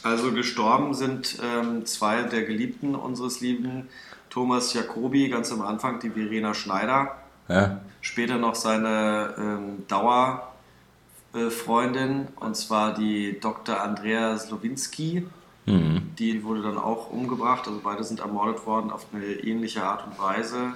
Also 0.07 0.31
gestorben 0.31 0.93
sind 0.93 1.39
ähm, 1.43 1.85
zwei 1.85 2.23
der 2.23 2.43
Geliebten 2.43 2.95
unseres 2.95 3.41
lieben 3.41 3.89
Thomas 4.29 4.73
Jacobi, 4.73 5.27
ganz 5.27 5.51
am 5.51 5.61
Anfang 5.61 5.99
die 5.99 6.11
Verena 6.11 6.53
Schneider. 6.53 7.17
Ja. 7.49 7.81
Später 7.99 8.37
noch 8.37 8.55
seine 8.55 9.33
ähm, 9.37 9.83
Dauerfreundin, 9.89 12.29
und 12.37 12.55
zwar 12.55 12.93
die 12.93 13.37
Dr. 13.41 13.81
Andrea 13.81 14.37
Slowinski. 14.37 15.27
Mhm. 15.65 16.11
Die 16.17 16.41
wurde 16.45 16.61
dann 16.61 16.77
auch 16.77 17.11
umgebracht. 17.11 17.67
Also 17.67 17.81
beide 17.83 18.05
sind 18.05 18.21
ermordet 18.21 18.65
worden 18.65 18.91
auf 18.91 19.07
eine 19.11 19.25
ähnliche 19.25 19.83
Art 19.83 20.07
und 20.07 20.17
Weise 20.17 20.71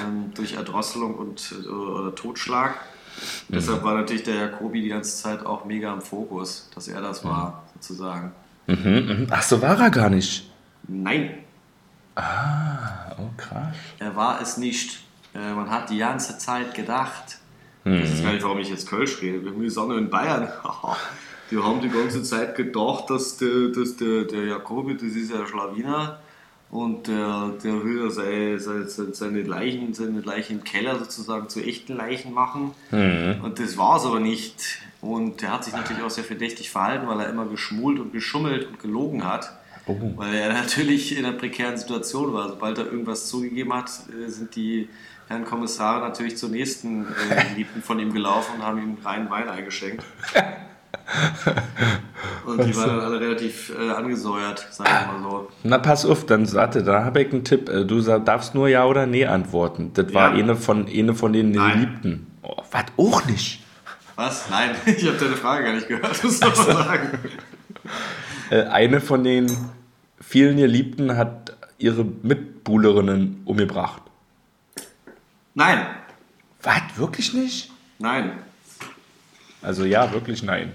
ähm, 0.00 0.32
durch 0.34 0.54
Erdrosselung 0.54 1.16
und 1.16 1.56
äh, 1.60 1.66
oder 1.68 2.14
Totschlag. 2.14 2.76
Mhm. 3.48 3.54
Deshalb 3.54 3.82
war 3.82 3.94
natürlich 3.94 4.22
der 4.22 4.36
Jacobi 4.36 4.80
die 4.80 4.90
ganze 4.90 5.20
Zeit 5.20 5.44
auch 5.44 5.64
mega 5.64 5.92
im 5.92 6.02
Fokus, 6.02 6.70
dass 6.72 6.86
er 6.86 7.00
das 7.00 7.24
war, 7.24 7.64
sozusagen. 7.74 8.30
Mhm, 8.66 8.76
mhm. 8.76 9.26
Ach, 9.30 9.42
so 9.42 9.60
war 9.60 9.78
er 9.78 9.90
gar 9.90 10.10
nicht. 10.10 10.50
Nein. 10.88 11.38
Ah, 12.14 13.12
oh 13.18 13.30
krass. 13.36 13.76
Er 13.98 14.14
war 14.16 14.40
es 14.40 14.56
nicht. 14.56 15.00
Äh, 15.34 15.52
man 15.52 15.70
hat 15.70 15.90
die 15.90 15.98
ganze 15.98 16.38
Zeit 16.38 16.74
gedacht. 16.74 17.38
Mhm. 17.84 17.96
Ich 17.96 18.12
weiß 18.12 18.22
gar 18.22 18.32
nicht, 18.32 18.44
warum 18.44 18.58
ich 18.58 18.70
jetzt 18.70 18.88
Kölsch 18.88 19.20
rede. 19.20 19.42
Wir 19.44 19.70
sind 19.70 19.90
in 19.90 20.10
Bayern. 20.10 20.48
die 21.50 21.58
haben 21.58 21.80
die 21.80 21.88
ganze 21.88 22.22
Zeit 22.22 22.54
gedacht, 22.54 23.10
dass 23.10 23.36
der, 23.36 23.68
dass 23.68 23.96
der, 23.96 24.24
der 24.24 24.44
Jakobi, 24.46 24.94
das 24.94 25.14
ist 25.14 25.30
ja 25.30 25.46
Schlawiner, 25.46 26.20
und 26.70 27.06
der, 27.06 27.52
der 27.62 27.84
will 27.84 28.02
ja 28.02 28.10
seine, 28.10 28.58
seine, 28.58 29.14
seine, 29.14 29.42
Leichen, 29.42 29.94
seine 29.94 30.20
Leichen 30.22 30.58
im 30.58 30.64
Keller 30.64 30.98
sozusagen 30.98 31.48
zu 31.48 31.62
echten 31.62 31.96
Leichen 31.96 32.32
machen. 32.32 32.72
Mhm. 32.90 33.44
Und 33.44 33.60
das 33.60 33.76
war 33.76 33.96
es 33.96 34.04
aber 34.04 34.18
nicht. 34.18 34.80
Und 35.04 35.42
der 35.42 35.52
hat 35.52 35.64
sich 35.64 35.74
natürlich 35.74 36.02
auch 36.02 36.10
sehr 36.10 36.24
verdächtig 36.24 36.70
verhalten, 36.70 37.06
weil 37.06 37.20
er 37.20 37.28
immer 37.28 37.44
geschmult 37.44 38.00
und 38.00 38.12
geschummelt 38.12 38.66
und 38.66 38.78
gelogen 38.80 39.22
hat. 39.22 39.52
Oh. 39.86 39.98
Weil 40.16 40.34
er 40.34 40.50
natürlich 40.54 41.16
in 41.18 41.26
einer 41.26 41.36
prekären 41.36 41.76
Situation 41.76 42.32
war. 42.32 42.48
Sobald 42.48 42.78
er 42.78 42.86
irgendwas 42.86 43.28
zugegeben 43.28 43.74
hat, 43.74 43.90
äh, 44.08 44.30
sind 44.30 44.56
die 44.56 44.88
Herren 45.28 45.44
Kommissare 45.44 46.00
natürlich 46.00 46.38
zur 46.38 46.48
nächsten 46.48 47.04
äh, 47.04 47.44
Geliebten 47.50 47.82
von 47.82 47.98
ihm 47.98 48.14
gelaufen 48.14 48.54
und 48.56 48.62
haben 48.62 48.78
ihm 48.78 48.96
reinen 49.04 49.28
Wein 49.28 49.48
eingeschenkt. 49.48 50.02
Und 52.46 52.64
die 52.64 52.76
waren 52.76 52.88
dann 52.88 53.00
alle 53.00 53.20
relativ 53.20 53.72
äh, 53.78 53.90
angesäuert, 53.90 54.66
sagen 54.70 54.90
wir 54.90 55.18
mal 55.18 55.22
so. 55.22 55.48
Na, 55.64 55.78
pass 55.78 56.06
auf, 56.06 56.24
dann 56.24 56.50
warte, 56.52 56.82
da 56.82 57.04
habe 57.04 57.22
ich 57.22 57.32
einen 57.32 57.44
Tipp. 57.44 57.68
Äh, 57.68 57.84
du 57.84 58.00
darfst 58.00 58.54
nur 58.54 58.68
Ja 58.68 58.86
oder 58.86 59.06
Nee 59.06 59.26
antworten. 59.26 59.90
Das 59.94 60.06
ja. 60.08 60.14
war 60.14 60.30
eine 60.30 60.54
von, 60.56 60.86
eine 60.86 61.14
von 61.14 61.32
den 61.32 61.50
Nein. 61.50 61.72
Geliebten. 61.72 62.26
Oh, 62.42 62.56
was? 62.70 62.84
Auch 62.96 63.24
nicht. 63.26 63.63
Was? 64.16 64.48
Nein, 64.50 64.76
ich 64.86 65.06
habe 65.06 65.18
deine 65.18 65.36
Frage 65.36 65.64
gar 65.64 65.72
nicht 65.74 65.88
gehört. 65.88 66.10
Das 66.10 66.22
muss 66.22 66.40
man 66.40 66.54
sagen. 66.54 67.18
Äh, 68.50 68.64
eine 68.64 69.00
von 69.00 69.24
den 69.24 69.50
vielen 70.20 70.56
Geliebten 70.56 71.16
hat 71.16 71.56
ihre 71.78 72.04
Mitbuhlerinnen 72.04 73.42
umgebracht. 73.44 74.02
Nein. 75.54 75.86
Was? 76.62 76.82
Wirklich 76.96 77.34
nicht? 77.34 77.70
Nein. 77.98 78.32
Also 79.62 79.84
ja, 79.84 80.12
wirklich 80.12 80.42
nein. 80.42 80.72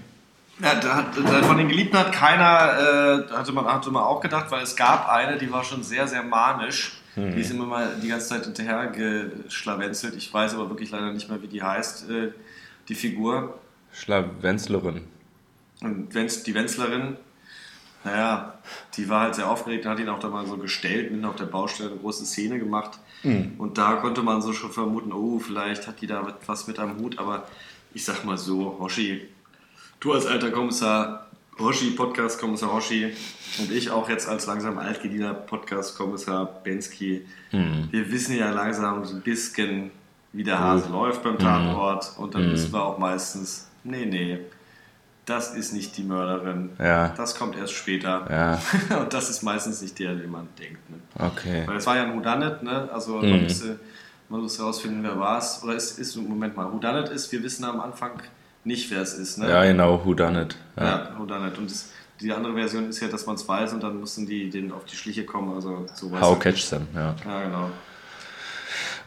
Ja, 0.62 0.74
da 0.74 0.96
hat, 0.96 1.14
von 1.46 1.56
den 1.56 1.68
Geliebten 1.68 1.98
hat 1.98 2.12
keiner, 2.12 3.26
äh, 3.28 3.32
hatte, 3.32 3.52
man, 3.52 3.64
hatte 3.64 3.90
man 3.90 4.02
auch 4.02 4.20
gedacht, 4.20 4.50
weil 4.50 4.62
es 4.62 4.76
gab 4.76 5.08
eine, 5.08 5.38
die 5.38 5.50
war 5.50 5.64
schon 5.64 5.82
sehr, 5.82 6.06
sehr 6.06 6.22
manisch. 6.22 7.00
Hm. 7.14 7.34
Die 7.34 7.40
ist 7.40 7.50
immer 7.50 7.66
mal 7.66 7.88
die 8.02 8.08
ganze 8.08 8.28
Zeit 8.28 8.44
hinterher 8.44 8.88
geschlawenzelt. 8.88 10.14
Ich 10.16 10.32
weiß 10.32 10.54
aber 10.54 10.68
wirklich 10.68 10.90
leider 10.90 11.12
nicht 11.12 11.28
mehr, 11.30 11.40
wie 11.42 11.48
die 11.48 11.62
heißt, 11.62 12.10
äh, 12.10 12.32
die 12.90 12.94
Figur. 12.94 13.58
Schlawenzlerin. 13.92 15.04
Und 15.80 16.14
Wenz, 16.14 16.42
die 16.42 16.54
Wenzlerin, 16.54 17.16
naja, 18.04 18.58
die 18.96 19.08
war 19.08 19.22
halt 19.22 19.34
sehr 19.34 19.48
aufgeregt 19.48 19.86
und 19.86 19.92
hat 19.92 20.00
ihn 20.00 20.08
auch 20.08 20.18
da 20.18 20.28
mal 20.28 20.46
so 20.46 20.56
gestellt, 20.58 21.10
mitten 21.10 21.24
auf 21.24 21.36
der 21.36 21.46
Baustelle 21.46 21.90
eine 21.90 22.00
große 22.00 22.26
Szene 22.26 22.58
gemacht. 22.58 22.98
Mhm. 23.22 23.54
Und 23.58 23.78
da 23.78 23.94
konnte 23.96 24.22
man 24.22 24.42
so 24.42 24.52
schon 24.52 24.72
vermuten, 24.72 25.12
oh, 25.12 25.38
vielleicht 25.38 25.86
hat 25.86 26.00
die 26.00 26.06
da 26.06 26.34
was 26.46 26.66
mit 26.66 26.78
am 26.78 26.98
Hut, 26.98 27.18
aber 27.18 27.46
ich 27.94 28.04
sag 28.04 28.24
mal 28.24 28.36
so, 28.36 28.76
Hoshi, 28.78 29.28
du 30.00 30.12
als 30.12 30.26
alter 30.26 30.50
Kommissar 30.50 31.26
Hoshi, 31.58 31.90
Podcast-Kommissar 31.90 32.72
Hoshi 32.72 33.12
und 33.58 33.70
ich 33.70 33.90
auch 33.90 34.08
jetzt 34.08 34.28
als 34.28 34.46
langsam 34.46 34.78
altgediener 34.78 35.34
Podcast-Kommissar 35.34 36.46
Bensky, 36.64 37.26
mhm. 37.52 37.88
wir 37.90 38.10
wissen 38.10 38.36
ja 38.36 38.50
langsam 38.50 39.04
so 39.04 39.16
ein 39.16 39.22
bisschen, 39.22 39.90
wie 40.32 40.44
der 40.44 40.58
Hase 40.58 40.86
mhm. 40.88 40.94
läuft 40.94 41.22
beim 41.22 41.38
Tatort 41.38 42.12
und 42.18 42.34
dann 42.34 42.48
mhm. 42.48 42.52
wissen 42.52 42.72
wir 42.72 42.82
auch 42.82 42.98
meistens, 42.98 43.68
nee, 43.84 44.06
nee, 44.06 44.38
das 45.26 45.54
ist 45.54 45.72
nicht 45.72 45.96
die 45.96 46.02
Mörderin. 46.02 46.70
Ja. 46.78 47.08
Das 47.16 47.36
kommt 47.36 47.56
erst 47.56 47.74
später. 47.74 48.26
Ja. 48.30 48.98
und 49.00 49.12
das 49.12 49.30
ist 49.30 49.42
meistens 49.42 49.80
nicht 49.80 49.98
der, 49.98 50.14
den 50.14 50.30
man 50.30 50.48
denkt. 50.58 50.90
Ne? 50.90 50.98
Okay. 51.18 51.62
Weil 51.66 51.76
es 51.76 51.86
war 51.86 51.96
ja 51.96 52.04
ein 52.04 52.16
Whodunit, 52.16 52.62
ne? 52.62 52.88
also 52.92 53.16
mhm. 53.18 53.30
man 53.30 53.42
müsste, 53.42 53.78
man 54.28 54.40
muss 54.40 54.58
herausfinden, 54.58 55.02
wer 55.02 55.18
war 55.18 55.38
es. 55.38 55.62
Oder 55.62 55.74
es 55.74 55.98
ist, 55.98 56.16
Moment 56.16 56.56
mal, 56.56 56.72
Whodunit 56.72 57.08
ist, 57.10 57.30
wir 57.32 57.42
wissen 57.42 57.64
am 57.64 57.80
Anfang 57.80 58.12
nicht, 58.64 58.90
wer 58.90 59.02
es 59.02 59.14
ist. 59.14 59.38
Ne? 59.38 59.48
Ja, 59.48 59.64
genau, 59.64 60.04
Who 60.04 60.14
Done 60.14 60.42
It. 60.42 60.56
Ja, 60.76 60.84
ja 60.84 61.46
It. 61.46 61.58
Und 61.58 61.70
das, 61.70 61.90
die 62.20 62.32
andere 62.32 62.54
Version 62.54 62.88
ist 62.88 63.00
ja, 63.00 63.08
dass 63.08 63.26
man 63.26 63.36
es 63.36 63.48
weiß 63.48 63.72
und 63.72 63.82
dann 63.82 63.98
müssen 64.00 64.26
die 64.26 64.50
denen 64.50 64.72
auf 64.72 64.84
die 64.84 64.96
Schliche 64.96 65.24
kommen. 65.24 65.54
Also 65.54 65.86
sowas. 65.94 66.20
How 66.20 66.38
catch 66.38 66.68
them, 66.68 66.86
ja. 66.94 67.14
Ja, 67.24 67.42
genau. 67.44 67.70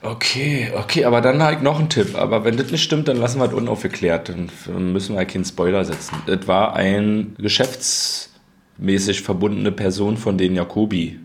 Okay, 0.03 0.71
okay, 0.75 1.05
aber 1.05 1.21
dann 1.21 1.41
habe 1.41 1.55
ich 1.55 1.61
noch 1.61 1.79
einen 1.79 1.89
Tipp. 1.89 2.15
Aber 2.15 2.43
wenn 2.43 2.57
das 2.57 2.71
nicht 2.71 2.83
stimmt, 2.83 3.07
dann 3.07 3.17
lassen 3.17 3.39
wir 3.39 3.47
das 3.47 3.55
unaufgeklärt. 3.55 4.29
Dann 4.29 4.49
müssen 4.91 5.15
wir 5.15 5.25
keinen 5.25 5.45
Spoiler 5.45 5.85
setzen. 5.85 6.15
Das 6.27 6.47
war 6.47 6.75
ein 6.75 7.35
geschäftsmäßig 7.37 9.21
verbundene 9.21 9.71
Person 9.71 10.17
von 10.17 10.37
den 10.37 10.55
Jacobi. 10.55 11.19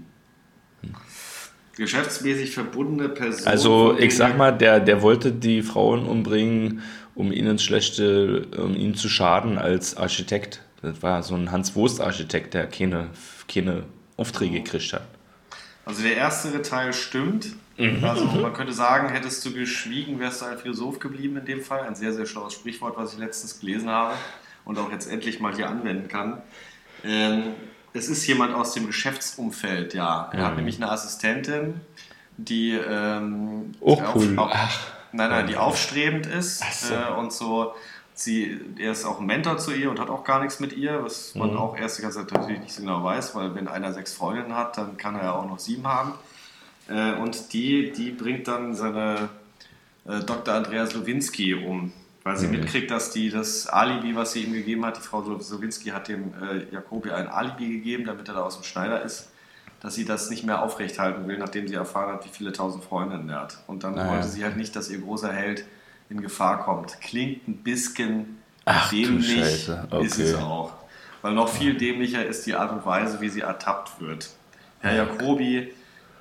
Geschäftsmäßig 1.76 2.52
verbundene 2.52 3.08
Person. 3.08 3.47
Also, 3.47 3.97
ich 3.99 4.16
sag 4.16 4.37
mal, 4.37 4.52
der, 4.52 4.80
der 4.80 5.02
wollte 5.02 5.32
die 5.32 5.62
Frauen 5.62 6.06
umbringen 6.06 6.82
um 7.18 7.32
ihnen 7.32 7.58
Schlechte, 7.58 8.47
um 8.56 8.76
ihnen 8.76 8.94
zu 8.94 9.08
schaden 9.08 9.58
als 9.58 9.97
Architekt. 9.97 10.62
Das 10.82 11.02
war 11.02 11.25
so 11.25 11.35
ein 11.35 11.50
Hans-Wurst-Architekt, 11.50 12.54
der 12.54 12.68
keine, 12.68 13.08
keine 13.52 13.82
Aufträge 14.16 14.62
gekriegt 14.62 14.92
hat. 14.92 15.02
Also 15.88 16.02
der 16.02 16.16
erste 16.16 16.61
Teil 16.61 16.92
stimmt. 16.92 17.57
Mhm. 17.78 18.04
Also 18.04 18.26
man 18.26 18.52
könnte 18.52 18.75
sagen, 18.75 19.09
hättest 19.09 19.42
du 19.47 19.54
geschwiegen, 19.54 20.21
wärst 20.21 20.42
du 20.42 20.45
ein 20.45 20.59
Philosoph 20.59 20.99
geblieben 20.99 21.38
in 21.38 21.47
dem 21.47 21.62
Fall. 21.62 21.80
Ein 21.80 21.95
sehr, 21.95 22.12
sehr 22.12 22.26
schlaues 22.26 22.52
Sprichwort, 22.52 22.99
was 22.99 23.14
ich 23.14 23.18
letztens 23.18 23.59
gelesen 23.59 23.88
habe 23.88 24.14
und 24.66 24.78
auch 24.78 24.92
jetzt 24.92 25.11
endlich 25.11 25.40
mal 25.40 25.57
hier 25.57 25.71
anwenden 25.71 26.09
kann. 26.09 26.42
Ähm, 27.04 27.54
es 27.95 28.09
ist 28.09 28.26
jemand 28.26 28.54
aus 28.54 28.75
dem 28.75 28.87
Geschäftsumfeld, 28.87 29.95
ja. 29.95 30.28
Er 30.30 30.40
mhm. 30.40 30.45
hat 30.45 30.57
nämlich 30.57 30.76
eine 30.76 30.90
Assistentin, 30.90 31.80
die 32.37 32.73
ähm, 32.73 33.73
oh, 33.80 33.99
cool. 34.14 34.38
auch, 34.38 34.50
Ach 34.52 34.99
Nein, 35.12 35.30
nein, 35.30 35.47
die 35.47 35.57
aufstrebend 35.57 36.26
ist 36.26 36.62
so. 36.83 36.95
äh, 36.95 37.18
und 37.18 37.33
so. 37.33 37.75
Sie, 38.18 38.60
er 38.78 38.90
ist 38.90 39.04
auch 39.04 39.20
ein 39.20 39.26
Mentor 39.26 39.58
zu 39.58 39.72
ihr 39.72 39.88
und 39.90 40.00
hat 40.00 40.10
auch 40.10 40.25
gar 40.25 40.40
nichts 40.40 40.58
mit 40.58 40.72
ihr, 40.72 41.04
was 41.04 41.37
man 41.37 41.52
mhm. 41.52 41.56
auch 41.56 41.76
erst 41.76 41.98
die 41.98 42.02
ganze 42.02 42.18
Zeit 42.18 42.32
natürlich 42.32 42.58
nicht 42.58 42.72
so 42.72 42.82
genau 42.82 43.04
weiß, 43.04 43.37
weil 43.37 43.54
wenn 43.54 43.68
einer 43.68 43.92
sechs 43.92 44.12
Freundinnen 44.12 44.56
hat, 44.56 44.76
dann 44.76 44.96
kann 44.96 45.14
er 45.14 45.22
ja 45.22 45.32
auch 45.34 45.46
noch 45.46 45.60
sieben 45.60 45.87
haben. 45.87 46.14
Äh, 46.88 47.12
und 47.12 47.52
die, 47.52 47.92
die 47.92 48.10
bringt 48.10 48.48
dann 48.48 48.75
seine 48.75 49.28
äh, 50.04 50.18
Dr. 50.18 50.52
Andrea 50.52 50.84
Slowinski 50.84 51.54
um, 51.54 51.92
weil 52.25 52.37
sie 52.37 52.48
mhm. 52.48 52.54
mitkriegt, 52.54 52.90
dass 52.90 53.12
die 53.12 53.30
das 53.30 53.68
Alibi, 53.68 54.16
was 54.16 54.32
sie 54.32 54.42
ihm 54.42 54.52
gegeben 54.52 54.84
hat, 54.84 54.96
die 54.96 55.02
Frau 55.02 55.22
Slowinski 55.38 55.90
hat 55.90 56.08
dem 56.08 56.32
äh, 56.42 56.75
Jakobi 56.75 57.12
ein 57.12 57.28
Alibi 57.28 57.68
gegeben, 57.68 58.04
damit 58.04 58.26
er 58.26 58.34
da 58.34 58.42
aus 58.42 58.56
dem 58.56 58.64
Schneider 58.64 59.00
ist 59.02 59.30
dass 59.80 59.94
sie 59.94 60.04
das 60.04 60.28
nicht 60.28 60.44
mehr 60.44 60.62
aufrechthalten 60.62 61.28
will, 61.28 61.38
nachdem 61.38 61.68
sie 61.68 61.75
erfahren 61.75 62.12
hat, 62.12 62.25
wie 62.25 62.30
viele 62.30 62.52
tausend 62.52 62.82
Freundinnen 62.82 63.28
er 63.28 63.42
hat. 63.42 63.58
Und 63.68 63.84
dann 63.84 63.94
naja. 63.94 64.10
wollte 64.10 64.26
sie 64.26 64.42
halt 64.42 64.56
nicht, 64.56 64.75
dass 64.75 64.90
ihr 64.90 65.00
großer 65.00 65.32
Held 65.32 65.64
in 66.10 66.20
Gefahr 66.20 66.64
kommt. 66.64 67.00
Klingt 67.00 67.46
ein 67.48 67.58
bisschen 67.58 68.38
Ach, 68.64 68.90
dämlich, 68.90 69.68
okay. 69.68 70.04
ist 70.04 70.18
es 70.18 70.34
auch. 70.34 70.72
Weil 71.22 71.32
noch 71.34 71.48
viel 71.48 71.76
dämlicher 71.76 72.24
ist 72.24 72.46
die 72.46 72.54
Art 72.54 72.72
und 72.72 72.86
Weise, 72.86 73.20
wie 73.20 73.28
sie 73.28 73.40
ertappt 73.40 74.00
wird. 74.00 74.30
Herr 74.80 74.94
Jacobi 74.94 75.72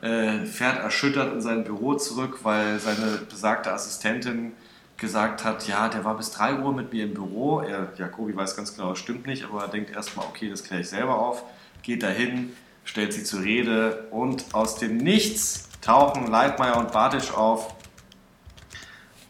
äh, 0.02 0.46
fährt 0.46 0.80
erschüttert 0.80 1.34
in 1.34 1.42
sein 1.42 1.64
Büro 1.64 1.96
zurück, 1.96 2.40
weil 2.44 2.80
seine 2.80 3.20
besagte 3.30 3.72
Assistentin 3.72 4.54
gesagt 4.98 5.44
hat, 5.44 5.68
ja, 5.68 5.90
der 5.90 6.04
war 6.04 6.18
bis 6.18 6.32
3 6.32 6.60
Uhr 6.60 6.74
mit 6.74 6.92
mir 6.92 7.04
im 7.04 7.14
Büro. 7.14 7.60
Er, 7.60 7.94
Jacobi 7.98 8.36
weiß 8.36 8.56
ganz 8.56 8.76
genau, 8.76 8.90
das 8.90 9.00
stimmt 9.00 9.28
nicht, 9.28 9.44
aber 9.44 9.64
er 9.64 9.68
denkt 9.68 9.92
erstmal, 9.92 10.26
okay, 10.26 10.50
das 10.50 10.64
kläre 10.64 10.82
ich 10.82 10.90
selber 10.90 11.20
auf. 11.20 11.44
Geht 11.84 12.02
dahin, 12.02 12.54
stellt 12.84 13.14
sie 13.14 13.24
zur 13.24 13.42
Rede 13.42 14.08
und 14.10 14.46
aus 14.54 14.78
dem 14.78 14.98
Nichts 14.98 15.70
tauchen 15.82 16.28
Leitmeier 16.28 16.78
und 16.78 16.92
Bartisch 16.92 17.32
auf 17.32 17.77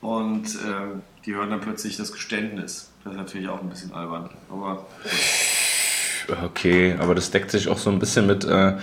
und 0.02 0.46
äh, 0.46 1.00
die 1.26 1.34
hören 1.36 1.50
dann 1.50 1.62
plötzlich 1.62 1.98
das 1.98 2.12
Geständnis. 2.12 2.90
Das 3.04 3.14
ist 3.14 3.18
natürlich 3.20 3.48
auch 3.50 3.62
ein 3.62 3.70
bisschen 3.70 3.94
albern, 3.94 4.30
aber 4.50 4.86
Okay, 6.44 6.96
aber 7.00 7.16
das 7.16 7.32
deckt 7.32 7.52
sich 7.52 7.70
auch 7.70 7.78
so 7.78 7.90
ein 7.90 8.00
bisschen 8.00 8.28
mit, 8.28 8.44
äh, 8.44 8.74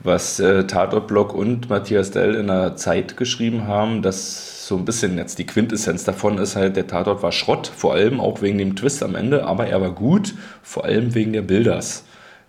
was 0.00 0.40
äh, 0.40 0.66
Tatortblock 0.66 1.34
und 1.34 1.68
Matthias 1.68 2.10
Dell 2.10 2.34
in 2.34 2.46
der 2.46 2.76
Zeit 2.76 3.16
geschrieben 3.16 3.66
haben, 3.66 4.00
dass 4.02 4.66
so 4.66 4.76
ein 4.76 4.84
bisschen 4.86 5.18
jetzt 5.18 5.38
die 5.38 5.44
Quintessenz 5.46 6.04
davon 6.04 6.38
ist 6.38 6.56
halt, 6.56 6.76
der 6.76 6.86
Tatort 6.86 7.22
war 7.22 7.30
Schrott, 7.32 7.66
vor 7.66 7.92
allem 7.92 8.20
auch 8.20 8.40
wegen 8.40 8.56
dem 8.58 8.74
Twist 8.74 9.02
am 9.02 9.14
Ende, 9.14 9.44
aber 9.44 9.66
er 9.66 9.80
war 9.82 9.90
gut, 9.90 10.34
vor 10.62 10.84
allem 10.86 11.14
wegen 11.14 11.32
der 11.34 11.42
Bilders, 11.42 12.04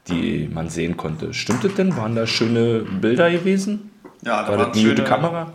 die 0.07 0.49
man 0.51 0.69
sehen 0.69 0.95
konnte. 0.95 1.33
Stimmt 1.33 1.65
das 1.65 1.73
denn? 1.75 1.95
Waren 1.97 2.15
da 2.15 2.25
schöne 2.25 2.79
Bilder 3.01 3.29
gewesen? 3.29 3.91
Ja, 4.23 4.43
da 4.43 4.49
war 4.53 4.57
waren 4.57 4.69
das 4.69 4.77
eine 4.77 4.87
schöne- 4.87 5.03
Kamera? 5.03 5.53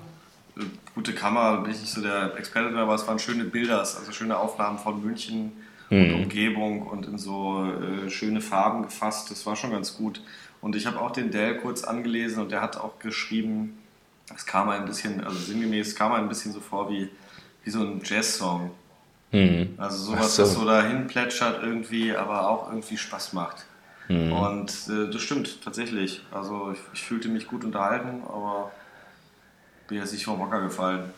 Gute 0.99 1.13
Kamera, 1.13 1.55
bin 1.61 1.71
ich 1.71 1.81
nicht 1.81 1.93
so 1.93 2.01
der 2.01 2.37
Experte, 2.37 2.77
aber 2.77 2.97
es 2.97 3.07
waren 3.07 3.21
schöne 3.21 3.45
Bilder, 3.45 3.79
also 3.79 4.11
schöne 4.11 4.37
Aufnahmen 4.37 4.79
von 4.79 5.01
München 5.01 5.53
und 5.91 6.13
Umgebung 6.13 6.83
und 6.83 7.07
in 7.07 7.19
so 7.19 7.65
äh, 7.65 8.11
schöne 8.11 8.41
Farben 8.41 8.83
gefasst. 8.83 9.31
Das 9.31 9.47
war 9.47 9.55
schon 9.55 9.71
ganz 9.71 9.97
gut. 9.97 10.21
Und 10.61 10.75
ich 10.75 10.87
habe 10.87 11.01
auch 11.01 11.13
den 11.13 11.31
Dell 11.31 11.59
kurz 11.59 11.85
angelesen 11.85 12.43
und 12.43 12.51
der 12.51 12.61
hat 12.63 12.79
auch 12.79 12.99
geschrieben, 12.99 13.79
es 14.35 14.45
kam 14.45 14.71
ein 14.71 14.87
bisschen, 14.87 15.23
also 15.23 15.39
sinngemäß 15.39 15.95
kam 15.95 16.15
ein 16.15 16.29
bisschen 16.29 16.53
so 16.53 16.59
vor 16.59 16.91
wie, 16.91 17.09
wie 17.63 17.71
so 17.71 17.79
ein 17.81 18.01
Jazz-Song. 18.03 18.73
Mhm. 19.31 19.75
Also 19.77 19.99
sowas, 20.03 20.35
so. 20.35 20.43
das 20.43 20.55
so 20.55 20.65
dahin 20.65 21.07
plätschert 21.07 21.63
irgendwie, 21.63 22.13
aber 22.13 22.51
auch 22.51 22.71
irgendwie 22.71 22.97
Spaß 22.99 23.35
macht. 23.35 23.67
Mhm. 24.09 24.33
Und 24.33 24.73
äh, 24.89 25.13
das 25.13 25.23
stimmt 25.23 25.63
tatsächlich. 25.63 26.23
Also 26.33 26.73
ich, 26.73 26.81
ich 26.93 27.03
fühlte 27.03 27.29
mich 27.29 27.47
gut 27.47 27.63
unterhalten, 27.63 28.23
aber 28.27 28.73
bin 29.89 29.99
jetzt 29.99 30.13
nicht 30.13 30.25
vom 30.25 30.39
Hocker 30.39 30.61
gefallen. 30.61 31.11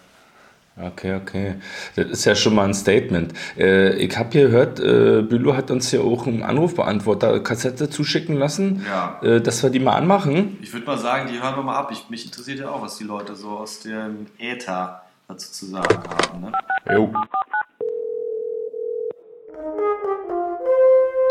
Okay, 0.80 1.16
okay. 1.16 1.56
Das 1.96 2.06
ist 2.06 2.24
ja 2.24 2.34
schon 2.34 2.54
mal 2.54 2.64
ein 2.64 2.72
Statement. 2.74 3.34
Äh, 3.58 3.96
ich 3.96 4.16
habe 4.16 4.30
hier 4.30 4.46
gehört, 4.46 4.80
äh, 4.80 5.20
Bülow 5.20 5.54
hat 5.54 5.70
uns 5.70 5.90
ja 5.92 6.00
auch 6.00 6.26
einen 6.26 6.42
Anrufbeantworter-Kassette 6.42 7.90
zuschicken 7.90 8.36
lassen, 8.36 8.86
Ja. 8.88 9.20
äh, 9.22 9.40
dass 9.42 9.62
wir 9.62 9.68
die 9.70 9.80
mal 9.80 9.94
anmachen. 9.96 10.58
Ich 10.62 10.72
würde 10.72 10.86
mal 10.86 10.96
sagen, 10.96 11.28
die 11.30 11.42
hören 11.42 11.56
wir 11.56 11.62
mal 11.64 11.76
ab. 11.76 11.90
Ich, 11.92 12.08
mich 12.08 12.24
interessiert 12.24 12.60
ja 12.60 12.70
auch, 12.70 12.80
was 12.80 12.96
die 12.96 13.04
Leute 13.04 13.34
so 13.34 13.50
aus 13.58 13.80
dem 13.80 14.26
Äther 14.38 15.02
dazu 15.28 15.50
zu 15.52 15.66
sagen 15.66 15.98
haben. 16.08 16.40
Ne? 16.40 16.52
Jo. 16.94 17.12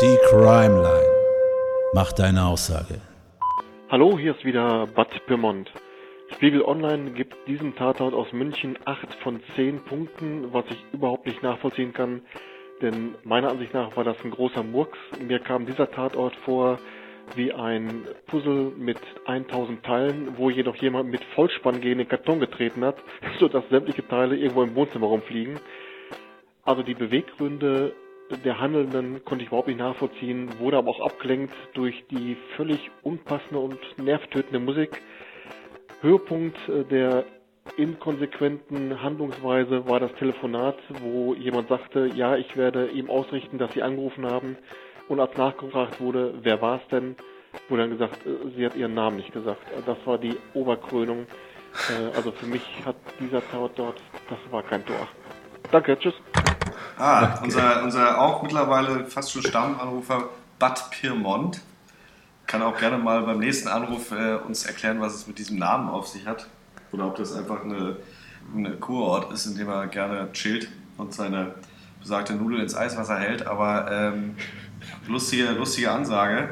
Die 0.02 0.18
Crime 0.28 0.82
Line. 0.82 1.12
Mach 1.94 2.12
deine 2.12 2.44
Aussage. 2.44 3.00
Hallo, 3.90 4.16
hier 4.18 4.36
ist 4.36 4.44
wieder 4.44 4.86
Bad 4.86 5.08
Pyrmont. 5.26 5.70
Spiegel 6.34 6.62
Online 6.62 7.10
gibt 7.10 7.34
diesem 7.48 7.74
Tatort 7.76 8.14
aus 8.14 8.32
München 8.32 8.78
8 8.84 9.14
von 9.22 9.40
10 9.56 9.84
Punkten, 9.84 10.52
was 10.52 10.64
ich 10.70 10.84
überhaupt 10.92 11.26
nicht 11.26 11.42
nachvollziehen 11.42 11.92
kann, 11.92 12.22
denn 12.80 13.14
meiner 13.24 13.50
Ansicht 13.50 13.74
nach 13.74 13.96
war 13.96 14.04
das 14.04 14.16
ein 14.24 14.30
großer 14.30 14.62
Murks. 14.62 14.98
Mir 15.20 15.38
kam 15.38 15.66
dieser 15.66 15.90
Tatort 15.90 16.34
vor 16.36 16.78
wie 17.36 17.52
ein 17.52 18.06
Puzzle 18.26 18.72
mit 18.76 18.98
1000 19.26 19.82
Teilen, 19.84 20.38
wo 20.38 20.50
jedoch 20.50 20.76
jemand 20.76 21.10
mit 21.10 21.22
Vollspann 21.34 21.80
gegen 21.80 21.98
den 21.98 22.08
Karton 22.08 22.40
getreten 22.40 22.84
hat, 22.84 22.96
sodass 23.38 23.68
sämtliche 23.68 24.06
Teile 24.06 24.36
irgendwo 24.36 24.62
im 24.62 24.74
Wohnzimmer 24.74 25.06
rumfliegen. 25.06 25.60
Also 26.64 26.82
die 26.82 26.94
Beweggründe 26.94 27.92
der 28.44 28.60
Handelnden 28.60 29.24
konnte 29.24 29.42
ich 29.42 29.48
überhaupt 29.48 29.68
nicht 29.68 29.80
nachvollziehen, 29.80 30.48
wurde 30.58 30.76
aber 30.78 30.90
auch 30.90 31.00
abgelenkt 31.00 31.54
durch 31.74 32.04
die 32.10 32.36
völlig 32.56 32.90
unpassende 33.02 33.58
und 33.58 33.78
nervtötende 33.98 34.60
Musik. 34.60 35.02
Höhepunkt 36.00 36.56
äh, 36.68 36.84
der 36.84 37.24
inkonsequenten 37.76 39.02
Handlungsweise 39.02 39.86
war 39.88 40.00
das 40.00 40.12
Telefonat, 40.14 40.76
wo 41.02 41.34
jemand 41.34 41.68
sagte, 41.68 42.06
ja, 42.14 42.36
ich 42.36 42.56
werde 42.56 42.88
ihm 42.88 43.10
ausrichten, 43.10 43.58
dass 43.58 43.72
Sie 43.72 43.82
angerufen 43.82 44.26
haben. 44.26 44.56
Und 45.08 45.20
als 45.20 45.36
nachgefragt 45.36 46.00
wurde, 46.00 46.34
wer 46.42 46.62
war 46.62 46.76
es 46.76 46.88
denn, 46.88 47.16
wurde 47.68 47.82
dann 47.82 47.90
gesagt, 47.90 48.26
äh, 48.26 48.50
sie 48.56 48.64
hat 48.64 48.76
ihren 48.76 48.94
Namen 48.94 49.16
nicht 49.16 49.32
gesagt. 49.32 49.60
Äh, 49.76 49.82
Das 49.86 49.98
war 50.04 50.18
die 50.18 50.36
Oberkrönung. 50.54 51.26
Also 52.16 52.32
für 52.32 52.46
mich 52.46 52.62
hat 52.84 52.96
dieser 53.20 53.48
Tatort 53.48 53.78
dort, 53.78 54.02
das 54.28 54.38
war 54.50 54.64
kein 54.64 54.84
Tor. 54.84 55.06
Danke, 55.70 55.96
tschüss. 55.96 56.14
Ah, 56.98 57.38
unser, 57.44 57.84
unser 57.84 58.20
auch 58.20 58.42
mittlerweile 58.42 59.04
fast 59.06 59.30
schon 59.30 59.42
Stammanrufer 59.42 60.30
Bad 60.58 60.90
Pyrmont 60.90 61.60
kann 62.50 62.62
auch 62.62 62.76
gerne 62.76 62.98
mal 62.98 63.22
beim 63.22 63.38
nächsten 63.38 63.68
Anruf 63.68 64.10
äh, 64.10 64.34
uns 64.34 64.66
erklären, 64.66 65.00
was 65.00 65.14
es 65.14 65.28
mit 65.28 65.38
diesem 65.38 65.56
Namen 65.56 65.88
auf 65.88 66.08
sich 66.08 66.26
hat. 66.26 66.48
Oder 66.90 67.06
ob 67.06 67.14
das 67.14 67.32
einfach 67.32 67.62
eine, 67.62 67.96
eine 68.56 68.72
Kurort 68.72 69.32
ist, 69.32 69.46
in 69.46 69.56
dem 69.56 69.68
er 69.68 69.86
gerne 69.86 70.32
chillt 70.32 70.68
und 70.96 71.14
seine 71.14 71.54
besagte 72.00 72.34
Nudel 72.34 72.58
ins 72.58 72.74
Eiswasser 72.74 73.20
hält. 73.20 73.46
Aber 73.46 73.88
ähm, 73.92 74.34
lustige, 75.06 75.52
lustige 75.52 75.92
Ansage. 75.92 76.48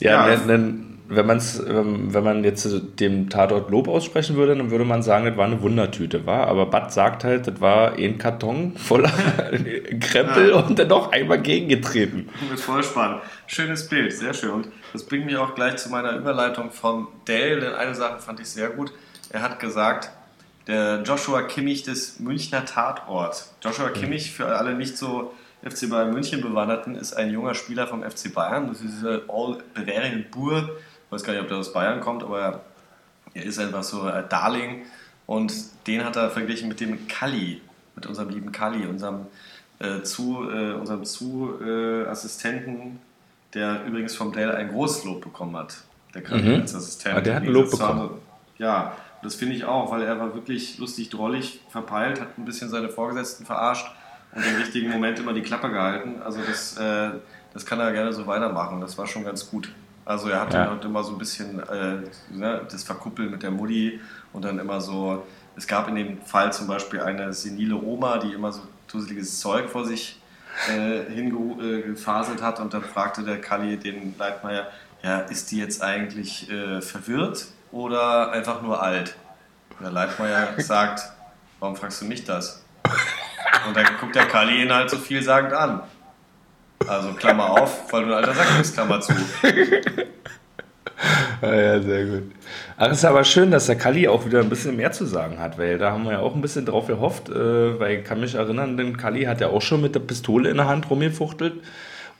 Ja, 0.00 0.26
Ja. 0.26 0.48
Wenn, 0.48 0.87
wenn, 1.08 1.26
man's, 1.26 1.58
ähm, 1.58 2.12
wenn 2.12 2.22
man 2.22 2.44
jetzt 2.44 2.68
dem 3.00 3.30
Tatort 3.30 3.70
Lob 3.70 3.88
aussprechen 3.88 4.36
würde, 4.36 4.54
dann 4.54 4.70
würde 4.70 4.84
man 4.84 5.02
sagen, 5.02 5.24
das 5.24 5.36
war 5.36 5.46
eine 5.46 5.62
Wundertüte, 5.62 6.26
war. 6.26 6.46
Aber 6.46 6.66
Bad 6.66 6.92
sagt 6.92 7.24
halt, 7.24 7.46
das 7.46 7.60
war 7.60 7.94
ein 7.94 8.18
Karton 8.18 8.76
voller 8.76 9.10
Krempel 10.00 10.52
und 10.52 10.78
dann 10.78 10.88
noch 10.88 11.12
einmal 11.12 11.40
gegengetreten. 11.40 12.28
Mit 12.50 12.60
Vollspann. 12.60 13.20
Schönes 13.46 13.88
Bild, 13.88 14.12
sehr 14.12 14.34
schön. 14.34 14.50
Und 14.50 14.68
das 14.92 15.04
bringt 15.04 15.26
mich 15.26 15.36
auch 15.36 15.54
gleich 15.54 15.76
zu 15.76 15.88
meiner 15.88 16.16
Überleitung 16.16 16.70
vom 16.70 17.08
Dell, 17.26 17.60
denn 17.60 17.72
eine 17.72 17.94
Sache 17.94 18.20
fand 18.20 18.40
ich 18.40 18.48
sehr 18.48 18.68
gut. 18.68 18.92
Er 19.30 19.42
hat 19.42 19.60
gesagt, 19.60 20.10
der 20.66 21.02
Joshua 21.02 21.42
Kimmich 21.42 21.82
des 21.82 22.20
Münchner 22.20 22.64
Tatorts. 22.64 23.54
Joshua 23.62 23.88
Kimmich, 23.88 24.32
für 24.32 24.46
alle 24.46 24.74
nicht 24.74 24.98
so 24.98 25.32
FC 25.62 25.88
Bayern 25.88 26.12
München 26.12 26.42
Bewanderten, 26.42 26.94
ist 26.94 27.14
ein 27.14 27.30
junger 27.30 27.54
Spieler 27.54 27.86
vom 27.86 28.02
FC 28.02 28.32
Bayern. 28.32 28.68
Das 28.68 28.82
ist 28.82 28.98
dieser 28.98 29.22
All-Bavarian 29.28 30.26
Bur. 30.30 30.76
Ich 30.97 30.97
weiß 31.10 31.22
gar 31.24 31.32
nicht, 31.32 31.42
ob 31.42 31.48
der 31.48 31.58
aus 31.58 31.72
Bayern 31.72 32.00
kommt, 32.00 32.22
aber 32.22 32.60
er, 33.34 33.42
ist 33.44 33.58
einfach 33.58 33.82
so 33.82 34.02
ein 34.02 34.24
Darling. 34.28 34.82
Und 35.26 35.52
den 35.86 36.04
hat 36.04 36.16
er 36.16 36.30
verglichen 36.30 36.68
mit 36.68 36.80
dem 36.80 37.06
Kalli, 37.08 37.60
mit 37.94 38.06
unserem 38.06 38.30
lieben 38.30 38.50
Kalli, 38.52 38.86
unserem 38.86 39.26
äh, 39.80 40.02
zu, 40.02 40.48
äh, 40.50 40.72
unserem 40.72 41.04
Zu-Assistenten, 41.04 42.98
der 43.54 43.84
übrigens 43.86 44.14
vom 44.14 44.32
Dell 44.32 44.50
ein 44.54 44.68
großes 44.70 45.04
Lob 45.04 45.22
bekommen 45.22 45.56
hat. 45.56 45.76
Der 46.14 46.22
Kalli 46.22 46.42
Mhm. 46.56 46.60
als 46.62 46.74
Assistent. 46.74 47.16
Ah, 47.16 47.20
der 47.20 47.36
hat 47.36 47.42
ein 47.42 47.48
Lob 47.48 47.68
zu 47.68 47.76
bekommen. 47.78 48.00
anderen- 48.00 48.18
Ja, 48.58 48.92
das 49.22 49.34
finde 49.36 49.54
ich 49.54 49.64
auch, 49.64 49.90
weil 49.90 50.02
er 50.02 50.18
war 50.18 50.34
wirklich 50.34 50.78
lustig, 50.78 51.10
drollig, 51.10 51.60
verpeilt, 51.68 52.20
hat 52.20 52.36
ein 52.38 52.44
bisschen 52.44 52.68
seine 52.70 52.88
Vorgesetzten 52.88 53.44
verarscht 53.46 53.86
und 54.34 54.44
im 54.44 54.56
richtigen 54.56 54.90
Moment 54.90 55.18
immer 55.18 55.32
die 55.32 55.42
Klappe 55.42 55.70
gehalten. 55.70 56.20
Also 56.24 56.40
das, 56.46 56.76
äh, 56.76 57.10
das 57.54 57.64
kann 57.66 57.78
er 57.80 57.92
gerne 57.92 58.12
so 58.12 58.26
weitermachen. 58.26 58.80
Das 58.80 58.96
war 58.98 59.06
schon 59.06 59.24
ganz 59.24 59.48
gut. 59.50 59.70
Also 60.08 60.30
er 60.30 60.40
hatte 60.40 60.56
Ja. 60.56 60.72
immer 60.82 61.04
so 61.04 61.12
ein 61.12 61.18
bisschen 61.18 61.60
äh, 61.60 61.98
ne, 62.30 62.62
das 62.70 62.82
Verkuppeln 62.82 63.30
mit 63.30 63.42
der 63.42 63.50
Mutti 63.50 64.00
und 64.32 64.42
dann 64.42 64.58
immer 64.58 64.80
so, 64.80 65.26
es 65.54 65.66
gab 65.66 65.86
in 65.88 65.96
dem 65.96 66.22
Fall 66.22 66.50
zum 66.50 66.66
Beispiel 66.66 67.00
eine 67.02 67.34
senile 67.34 67.76
Oma, 67.76 68.16
die 68.16 68.32
immer 68.32 68.50
so 68.50 68.62
dusseliges 68.90 69.38
Zeug 69.38 69.68
vor 69.68 69.84
sich 69.84 70.18
äh, 70.70 71.12
hingefaselt 71.12 72.40
hat 72.42 72.58
und 72.58 72.72
dann 72.72 72.82
fragte 72.82 73.22
der 73.22 73.38
Kalli 73.42 73.76
den 73.76 74.14
Leitmeier, 74.18 74.68
ja, 75.02 75.18
ist 75.20 75.50
die 75.50 75.58
jetzt 75.58 75.82
eigentlich 75.82 76.50
äh, 76.50 76.80
verwirrt 76.80 77.46
oder 77.70 78.32
einfach 78.32 78.62
nur 78.62 78.82
alt? 78.82 79.14
Und 79.78 79.84
der 79.84 79.92
Leitmeier 79.92 80.54
sagt, 80.58 81.02
warum 81.60 81.76
fragst 81.76 82.00
du 82.00 82.06
mich 82.06 82.24
das? 82.24 82.64
Und 83.66 83.76
dann 83.76 83.84
guckt 84.00 84.14
der 84.14 84.26
Kalli 84.26 84.62
ihn 84.62 84.72
halt 84.72 84.88
so 84.88 84.96
vielsagend 84.96 85.52
an. 85.52 85.82
Also 86.88 87.12
Klammer 87.12 87.50
auf, 87.50 87.92
weil 87.92 88.04
du 88.04 88.08
ein 88.08 88.14
alter 88.14 88.34
Sack 88.34 88.58
bist, 88.58 88.74
Klammer 88.74 89.00
zu. 89.00 89.12
Ja, 91.42 91.54
ja, 91.54 91.80
sehr 91.80 92.06
gut. 92.06 92.32
Ach, 92.76 92.90
es 92.90 92.98
ist 92.98 93.04
aber 93.04 93.24
schön, 93.24 93.50
dass 93.50 93.66
der 93.66 93.76
Kalli 93.76 94.08
auch 94.08 94.24
wieder 94.24 94.40
ein 94.40 94.48
bisschen 94.48 94.76
mehr 94.76 94.92
zu 94.92 95.04
sagen 95.04 95.38
hat, 95.38 95.58
weil 95.58 95.78
da 95.78 95.92
haben 95.92 96.04
wir 96.04 96.12
ja 96.12 96.18
auch 96.20 96.34
ein 96.34 96.40
bisschen 96.40 96.66
drauf 96.66 96.86
gehofft, 96.86 97.28
äh, 97.28 97.78
weil 97.78 97.98
ich 97.98 98.04
kann 98.04 98.20
mich 98.20 98.34
erinnern, 98.34 98.76
denn 98.76 98.96
Kalli 98.96 99.24
hat 99.24 99.40
ja 99.40 99.48
auch 99.48 99.62
schon 99.62 99.80
mit 99.80 99.94
der 99.94 100.00
Pistole 100.00 100.50
in 100.50 100.56
der 100.56 100.66
Hand 100.66 100.88
rumgefuchtelt 100.90 101.54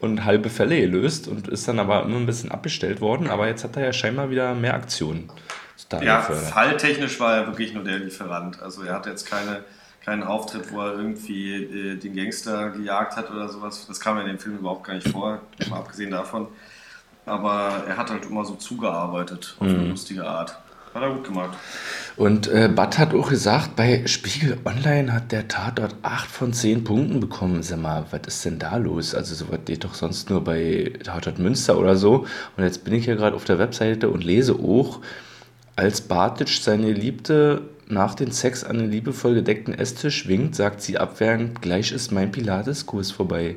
und 0.01 0.25
halbe 0.25 0.51
Fälle 0.51 0.81
gelöst 0.81 1.29
und 1.29 1.49
ist 1.49 1.67
dann 1.67 1.79
aber 1.79 2.05
immer 2.05 2.17
ein 2.17 2.27
bisschen 2.27 2.51
abgestellt 2.51 3.01
worden, 3.01 3.29
aber 3.31 3.49
jetzt 3.49 3.65
hat 3.65 3.77
er 3.77 3.87
ja 3.87 3.93
scheinbar 3.93 4.31
wieder 4.31 4.55
mehr 4.55 4.75
Aktionen. 4.75 5.31
Ja, 6.03 6.19
gefördert. 6.19 6.45
falltechnisch 6.45 7.19
war 7.19 7.37
er 7.37 7.47
wirklich 7.47 7.73
nur 7.73 7.85
der 7.85 7.99
Lieferant. 7.99 8.61
Also 8.61 8.83
er 8.83 8.95
hat 8.95 9.07
jetzt 9.07 9.29
keine, 9.29 9.65
keinen 10.09 10.23
Auftritt, 10.23 10.73
wo 10.73 10.81
er 10.81 10.95
irgendwie 10.95 11.55
äh, 11.55 11.97
den 11.97 12.17
Gangster 12.17 12.71
gejagt 12.71 13.17
hat 13.17 13.31
oder 13.31 13.49
sowas. 13.49 13.85
Das 13.87 14.01
kam 14.01 14.17
ja 14.17 14.23
in 14.23 14.29
dem 14.29 14.39
Film 14.39 14.57
überhaupt 14.59 14.85
gar 14.85 14.95
nicht 14.95 15.09
vor, 15.09 15.41
mal 15.69 15.77
abgesehen 15.79 16.11
davon. 16.11 16.47
Aber 17.27 17.85
er 17.87 17.97
hat 17.99 18.11
halt 18.11 18.25
immer 18.25 18.45
so 18.45 18.55
zugearbeitet, 18.55 19.55
auf 19.59 19.67
Mhm. 19.67 19.75
eine 19.75 19.89
lustige 19.89 20.25
Art. 20.27 20.59
Hat 20.95 21.03
er 21.03 21.11
gut 21.11 21.25
gemacht. 21.25 21.51
Und 22.17 22.49
äh, 22.49 22.71
Bad 22.75 22.99
hat 22.99 23.13
auch 23.15 23.29
gesagt, 23.29 23.77
bei 23.77 24.07
Spiegel 24.07 24.59
Online 24.65 25.13
hat 25.13 25.31
der 25.31 25.47
Tatort 25.47 25.95
8 26.03 26.27
von 26.31 26.53
10 26.55 26.83
Punkten 26.85 27.21
bekommen. 27.21 27.63
Sag 27.63 27.79
mal, 27.83 28.07
was 28.11 28.23
ist 28.27 28.45
denn 28.47 28.59
da 28.59 28.77
los? 28.79 29.15
Also 29.15 29.35
sowas 29.35 29.61
geht 29.67 29.85
doch 29.85 29.93
sonst 29.93 30.31
nur 30.31 30.43
bei 30.43 30.91
Tatort 31.05 31.39
Münster 31.39 31.77
oder 31.79 31.97
so. 31.97 32.25
Und 32.57 32.65
jetzt 32.65 32.85
bin 32.85 32.95
ich 32.95 33.05
hier 33.05 33.17
gerade 33.17 33.37
auf 33.37 33.45
der 33.45 33.59
Webseite 33.59 34.09
und 34.09 34.25
lese 34.25 34.55
auch, 34.55 35.01
als 35.79 36.01
Bartitsch 36.01 36.61
seine 36.61 36.91
Liebte 36.91 37.63
nach 37.87 38.17
dem 38.17 38.33
Sex 38.33 38.65
an 38.65 38.79
den 38.79 38.91
liebevoll 38.91 39.35
gedeckten 39.35 39.73
Esstisch 39.73 40.27
winkt, 40.27 40.57
sagt 40.57 40.83
sie 40.83 40.99
abwehrend, 40.99 41.63
gleich 41.63 41.93
ist 41.93 42.11
mein 42.11 42.33
Pilateskurs 42.33 43.13
vorbei. 43.13 43.55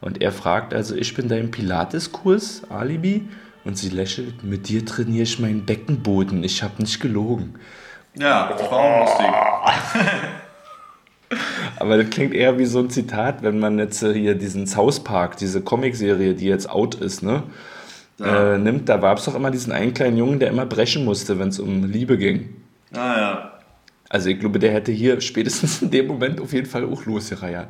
Und 0.00 0.22
er 0.22 0.32
fragt 0.32 0.72
also, 0.72 0.94
ich 0.94 1.14
bin 1.14 1.28
dein 1.28 1.50
Pilateskurs, 1.50 2.62
Alibi? 2.70 3.28
Und 3.62 3.76
sie 3.76 3.90
lächelt, 3.90 4.42
mit 4.42 4.70
dir 4.70 4.86
trainiere 4.86 5.24
ich 5.24 5.38
meinen 5.38 5.66
Beckenboden, 5.66 6.42
ich 6.44 6.62
habe 6.62 6.80
nicht 6.80 6.98
gelogen. 6.98 7.56
Ja, 8.14 8.48
das 8.48 8.62
war 8.62 8.78
auch 8.78 9.00
lustig. 9.00 9.26
Aber 11.78 11.98
das 11.98 12.08
klingt 12.08 12.32
eher 12.32 12.58
wie 12.58 12.64
so 12.64 12.78
ein 12.78 12.88
Zitat, 12.88 13.42
wenn 13.42 13.58
man 13.58 13.78
jetzt 13.78 14.02
äh, 14.02 14.14
hier 14.14 14.34
diesen 14.34 14.66
South 14.66 15.04
Park, 15.04 15.36
diese 15.36 15.60
Comicserie, 15.60 16.32
die 16.32 16.46
jetzt 16.46 16.70
out 16.70 16.94
ist, 16.94 17.22
ne? 17.22 17.42
Ja. 18.20 18.54
Äh, 18.54 18.58
nimmt, 18.58 18.88
da 18.88 18.98
gab 18.98 19.18
es 19.18 19.24
doch 19.24 19.34
immer 19.34 19.50
diesen 19.50 19.72
einen 19.72 19.94
kleinen 19.94 20.18
Jungen, 20.18 20.38
der 20.38 20.50
immer 20.50 20.66
brechen 20.66 21.04
musste, 21.04 21.38
wenn 21.38 21.48
es 21.48 21.58
um 21.58 21.84
Liebe 21.84 22.18
ging. 22.18 22.54
Ah 22.92 23.18
ja. 23.18 23.58
Also 24.10 24.28
ich 24.28 24.38
glaube, 24.38 24.58
der 24.58 24.72
hätte 24.72 24.92
hier 24.92 25.20
spätestens 25.20 25.80
in 25.82 25.90
dem 25.90 26.06
Moment 26.06 26.40
auf 26.40 26.52
jeden 26.52 26.66
Fall 26.66 26.84
auch 26.84 27.04
losgereiert. 27.06 27.68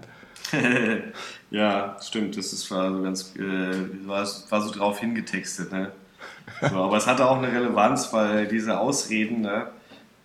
ja, 1.50 1.96
stimmt. 2.02 2.36
Das 2.36 2.52
ist 2.52 2.68
war 2.70 2.90
so 2.90 3.02
ganz, 3.02 3.34
äh, 3.36 4.06
war, 4.06 4.26
war 4.48 4.60
so 4.60 4.72
drauf 4.72 4.98
hingetextet, 4.98 5.70
ne? 5.70 5.92
So, 6.60 6.76
aber 6.76 6.96
es 6.96 7.06
hatte 7.06 7.26
auch 7.26 7.38
eine 7.38 7.52
Relevanz, 7.52 8.12
weil 8.12 8.48
diese 8.48 8.78
Ausreden, 8.78 9.42
ne, 9.42 9.68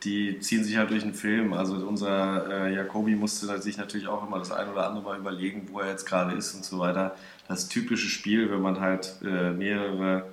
die 0.03 0.39
ziehen 0.39 0.63
sich 0.63 0.77
halt 0.77 0.89
durch 0.89 1.03
den 1.03 1.13
Film. 1.13 1.53
Also 1.53 1.75
unser 1.75 2.67
äh, 2.67 2.73
Jacobi 2.73 3.15
musste 3.15 3.61
sich 3.61 3.77
natürlich 3.77 4.07
auch 4.07 4.25
immer 4.25 4.39
das 4.39 4.51
ein 4.51 4.69
oder 4.69 4.87
andere 4.87 5.03
Mal 5.03 5.19
überlegen, 5.19 5.67
wo 5.71 5.81
er 5.81 5.91
jetzt 5.91 6.05
gerade 6.05 6.35
ist 6.35 6.55
und 6.55 6.65
so 6.65 6.79
weiter. 6.79 7.15
Das 7.47 7.69
typische 7.69 8.07
Spiel, 8.07 8.51
wenn 8.51 8.61
man 8.61 8.79
halt 8.79 9.15
äh, 9.23 9.51
mehrere 9.51 10.23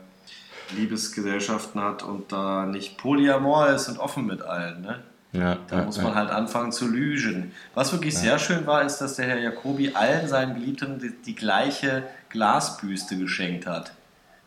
Liebesgesellschaften 0.77 1.81
hat 1.81 2.03
und 2.03 2.33
da 2.33 2.67
nicht 2.67 2.97
polyamor 2.97 3.69
ist 3.69 3.89
und 3.89 3.99
offen 3.99 4.27
mit 4.27 4.43
allen, 4.43 4.81
ne? 4.81 5.01
Ja, 5.33 5.57
Da 5.69 5.79
ja, 5.79 5.85
muss 5.85 5.97
ja. 5.97 6.03
man 6.03 6.15
halt 6.15 6.31
anfangen 6.31 6.73
zu 6.73 6.87
lügen. 6.89 7.53
Was 7.75 7.93
wirklich 7.93 8.17
sehr 8.17 8.39
schön 8.39 8.67
war, 8.67 8.83
ist, 8.85 8.99
dass 8.99 9.17
der 9.17 9.27
Herr 9.27 9.39
Jacobi 9.39 9.93
allen 9.95 10.29
seinen 10.29 10.55
Geliebten 10.55 10.99
die, 10.99 11.11
die 11.25 11.35
gleiche 11.35 12.03
Glasbüste 12.29 13.17
geschenkt 13.17 13.67
hat. 13.67 13.93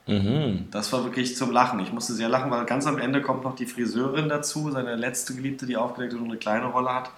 Mhm. 0.06 0.68
Das 0.70 0.94
war 0.94 1.04
wirklich 1.04 1.36
zum 1.36 1.52
Lachen. 1.52 1.80
Ich 1.80 1.92
musste 1.92 2.14
sehr 2.14 2.30
lachen, 2.30 2.52
weil 2.52 2.66
ganz 2.66 2.86
am 2.86 3.00
Ende 3.00 3.24
kommt 3.24 3.44
noch 3.44 3.56
die 3.56 3.66
Friseurin 3.66 4.30
dazu, 4.30 4.70
seine 4.70 4.96
letzte 4.96 5.34
Geliebte, 5.34 5.66
die 5.66 5.76
aufgelegt 5.76 6.14
und 6.14 6.26
eine 6.26 6.38
kleine 6.38 6.68
Rolle 6.68 6.94
hat, 6.94 7.10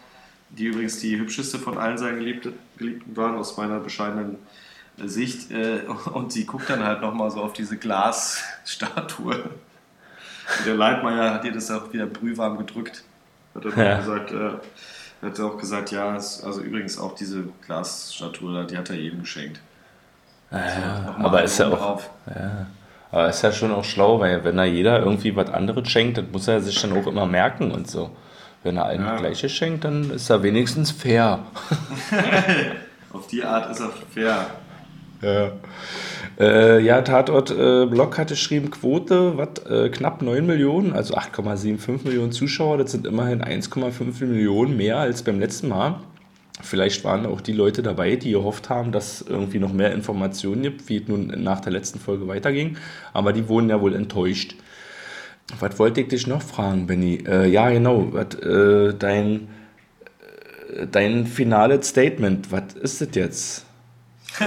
die 0.49 0.65
übrigens 0.67 0.99
die 0.99 1.17
hübscheste 1.17 1.59
von 1.59 1.77
allen 1.77 1.97
seinen 1.97 2.19
Geliebte, 2.19 2.53
Geliebten 2.77 3.17
waren, 3.17 3.35
aus 3.35 3.57
meiner 3.57 3.81
bescheidenen 3.81 4.35
äh, 4.35 4.37
Sicht. 5.05 5.51
Äh, 5.51 5.81
Und 6.13 6.31
sie 6.31 6.45
guckt 6.45 6.69
dann 6.69 6.83
halt 6.83 7.01
nochmal 7.01 7.29
so 7.31 7.41
auf 7.41 7.53
diese 7.53 7.77
Glasstatue. 7.77 9.35
Und 9.35 10.65
der 10.65 10.75
Leitmeier 10.75 11.33
hat 11.33 11.45
ihr 11.45 11.51
das 11.51 11.69
auch 11.71 11.91
wieder 11.93 12.05
brühwarm 12.05 12.57
gedrückt. 12.57 13.03
Hat 13.53 13.65
er 13.65 13.83
Ja. 13.85 13.93
auch 13.95 13.99
gesagt, 13.99 14.31
äh, 14.31 15.25
hat 15.25 15.39
er 15.39 15.45
auch 15.45 15.57
gesagt, 15.57 15.91
ja, 15.91 16.15
es, 16.15 16.43
also 16.43 16.61
übrigens 16.61 16.97
auch 16.99 17.15
diese 17.15 17.43
Glasstatue, 17.65 18.65
die 18.65 18.77
hat 18.77 18.89
er 18.89 18.95
jedem 18.95 19.21
geschenkt. 19.21 19.59
Ja, 20.51 21.01
Nochmal 21.07 21.25
aber 21.25 21.43
ist 21.43 21.57
ja 21.59 21.67
auch, 21.67 21.77
drauf. 21.77 22.09
ja, 22.33 22.67
aber 23.11 23.29
ist 23.29 23.41
ja 23.41 23.51
schon 23.51 23.71
auch 23.73 23.83
schlau, 23.83 24.19
weil 24.21 24.43
wenn 24.45 24.55
da 24.57 24.63
jeder 24.63 24.99
irgendwie 24.99 25.35
was 25.35 25.49
anderes 25.49 25.89
schenkt, 25.89 26.17
dann 26.17 26.31
muss 26.31 26.47
er 26.47 26.61
sich 26.61 26.79
dann 26.81 26.93
auch 26.93 27.05
immer 27.07 27.25
merken 27.25 27.71
und 27.71 27.89
so. 27.89 28.15
Wenn 28.63 28.77
er 28.77 28.85
allen 28.85 29.01
Ja. 29.03 29.11
das 29.13 29.21
Gleiche 29.21 29.49
schenkt, 29.49 29.83
dann 29.83 30.09
ist 30.11 30.29
er 30.29 30.41
wenigstens 30.43 30.91
fair. 30.91 31.39
Auf 33.13 33.27
die 33.27 33.43
Art 33.43 33.71
ist 33.71 33.79
er 33.81 33.89
fair. 34.13 34.45
Ja, 35.21 35.51
äh, 36.39 36.79
ja 36.79 37.01
Tatort 37.01 37.51
äh, 37.51 37.85
Blog 37.85 38.17
hatte 38.17 38.35
geschrieben, 38.35 38.69
Quote, 38.69 39.37
was, 39.37 39.65
äh, 39.69 39.89
knapp 39.89 40.21
9 40.21 40.45
Millionen, 40.45 40.93
also 40.93 41.15
8,75 41.15 42.05
Millionen 42.05 42.31
Zuschauer, 42.31 42.77
das 42.77 42.91
sind 42.91 43.07
immerhin 43.07 43.41
1,5 43.41 44.25
Millionen 44.25 44.77
mehr 44.77 44.97
als 44.97 45.23
beim 45.23 45.39
letzten 45.39 45.69
Mal. 45.69 45.99
Vielleicht 46.61 47.03
waren 47.03 47.25
auch 47.27 47.41
die 47.41 47.53
Leute 47.53 47.83
dabei, 47.83 48.15
die 48.15 48.31
gehofft 48.31 48.69
haben, 48.69 48.91
dass 48.91 49.21
irgendwie 49.21 49.59
noch 49.59 49.73
mehr 49.73 49.93
Informationen 49.93 50.63
gibt, 50.63 50.89
wie 50.89 50.97
es 50.97 51.07
nun 51.07 51.27
nach 51.43 51.59
der 51.59 51.71
letzten 51.71 51.99
Folge 51.99 52.27
weiterging. 52.27 52.77
Aber 53.13 53.31
die 53.31 53.47
wurden 53.47 53.69
ja 53.69 53.79
wohl 53.79 53.93
enttäuscht. 53.93 54.55
Was 55.59 55.77
wollte 55.77 56.01
ich 56.01 56.07
dich 56.07 56.25
noch 56.25 56.41
fragen, 56.41 56.87
Benny? 56.87 57.23
Äh, 57.27 57.47
ja, 57.47 57.69
genau. 57.69 58.07
Was, 58.11 58.35
äh, 58.35 58.93
dein, 58.97 59.49
äh, 60.75 60.87
dein 60.91 61.27
finales 61.27 61.89
Statement, 61.89 62.51
was 62.51 62.73
ist 62.73 63.01
das 63.01 63.09
jetzt? 63.13 63.66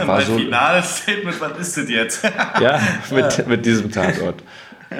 Mein 0.06 0.26
so- 0.26 0.36
finales 0.36 0.98
Statement, 0.98 1.40
was 1.40 1.58
ist 1.58 1.76
das 1.76 1.88
jetzt? 1.88 2.24
Ja, 2.60 2.80
mit, 3.10 3.46
mit 3.46 3.66
diesem 3.66 3.90
Tatort. 3.90 4.42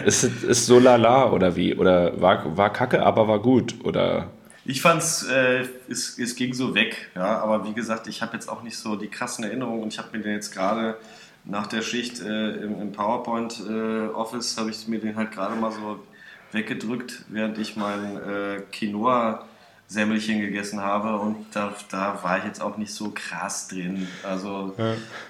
Ist, 0.04 0.22
es- 0.24 0.42
ist 0.44 0.66
so 0.66 0.78
lala 0.78 1.30
oder 1.30 1.56
wie? 1.56 1.74
Oder 1.74 2.20
war, 2.20 2.56
war 2.56 2.72
kacke, 2.72 3.02
aber 3.04 3.26
war 3.28 3.40
gut? 3.40 3.74
Oder 3.84 4.28
Ich 4.64 4.80
fand's, 4.82 5.24
äh, 5.28 5.64
es, 5.88 6.18
es 6.18 6.36
ging 6.36 6.54
so 6.54 6.74
weg, 6.74 7.08
ja, 7.16 7.38
aber 7.40 7.64
wie 7.66 7.72
gesagt, 7.72 8.06
ich 8.06 8.22
habe 8.22 8.34
jetzt 8.34 8.48
auch 8.48 8.62
nicht 8.62 8.76
so 8.76 8.94
die 8.96 9.08
krassen 9.08 9.44
Erinnerungen 9.44 9.82
und 9.82 9.92
ich 9.92 9.98
habe 9.98 10.16
mir 10.16 10.22
den 10.22 10.34
jetzt 10.34 10.52
gerade 10.54 10.96
nach 11.44 11.66
der 11.66 11.82
Schicht 11.82 12.20
äh, 12.20 12.50
im, 12.56 12.80
im 12.80 12.92
PowerPoint 12.92 13.60
äh, 13.68 14.06
Office, 14.14 14.56
habe 14.58 14.70
ich 14.70 14.86
mir 14.86 15.00
den 15.00 15.16
halt 15.16 15.32
gerade 15.32 15.56
mal 15.56 15.72
so 15.72 15.98
weggedrückt, 16.52 17.22
während 17.28 17.58
ich 17.58 17.76
mein 17.76 18.16
äh, 18.16 18.60
Quinoa 18.72 19.44
Semmelchen 19.90 20.40
gegessen 20.40 20.80
habe 20.80 21.18
und 21.18 21.46
da, 21.52 21.74
da 21.90 22.20
war 22.22 22.38
ich 22.38 22.44
jetzt 22.44 22.62
auch 22.62 22.76
nicht 22.76 22.94
so 22.94 23.10
krass 23.12 23.66
drin. 23.66 24.06
Also 24.22 24.72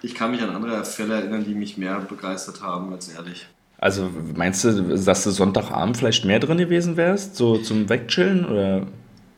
ich 0.02 0.14
kann 0.14 0.32
mich 0.32 0.42
an 0.42 0.50
andere 0.50 0.84
Fälle 0.84 1.14
erinnern, 1.14 1.44
die 1.46 1.54
mich 1.54 1.78
mehr 1.78 1.98
begeistert 2.00 2.60
haben, 2.60 2.90
ganz 2.90 3.10
ehrlich. 3.10 3.46
also 3.78 4.10
meinst 4.36 4.62
du, 4.64 4.98
dass 4.98 5.24
du 5.24 5.30
Sonntagabend 5.30 5.96
vielleicht 5.96 6.26
mehr 6.26 6.40
drin 6.40 6.58
gewesen 6.58 6.98
wärst? 6.98 7.36
So 7.36 7.56
zum 7.56 7.88
Wegchillen? 7.88 8.44
Oder? 8.44 8.86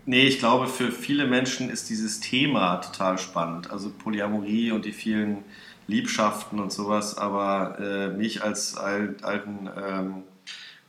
Nee, 0.06 0.24
ich 0.24 0.40
glaube, 0.40 0.66
für 0.66 0.90
viele 0.90 1.28
Menschen 1.28 1.70
ist 1.70 1.88
dieses 1.88 2.18
Thema 2.18 2.78
total 2.78 3.16
spannend. 3.18 3.70
Also 3.70 3.92
Polyamorie 3.96 4.72
und 4.72 4.84
die 4.84 4.92
vielen 4.92 5.44
Liebschaften 5.86 6.58
und 6.58 6.72
sowas. 6.72 7.16
Aber 7.16 7.78
äh, 7.78 8.08
mich 8.08 8.42
als 8.42 8.76
al 8.76 9.14
alten 9.22 9.70
ähm, 9.80 10.24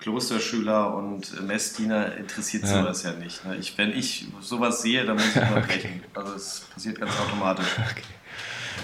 Klosterschüler 0.03 0.93
und 0.95 1.47
Messdiener 1.47 2.15
interessiert 2.17 2.63
Ja. 2.63 2.81
sowas 2.81 3.03
ja 3.03 3.13
nicht. 3.13 3.43
Ne? 3.45 3.55
Ich, 3.55 3.77
wenn 3.77 3.91
ich 3.91 4.27
sowas 4.41 4.81
sehe, 4.81 5.05
dann 5.05 5.15
muss 5.15 5.27
ich 5.33 5.41
unterbrechen. 5.41 6.03
Also 6.13 6.33
es 6.33 6.67
passiert 6.73 6.99
ganz 6.99 7.11
automatisch. 7.19 7.65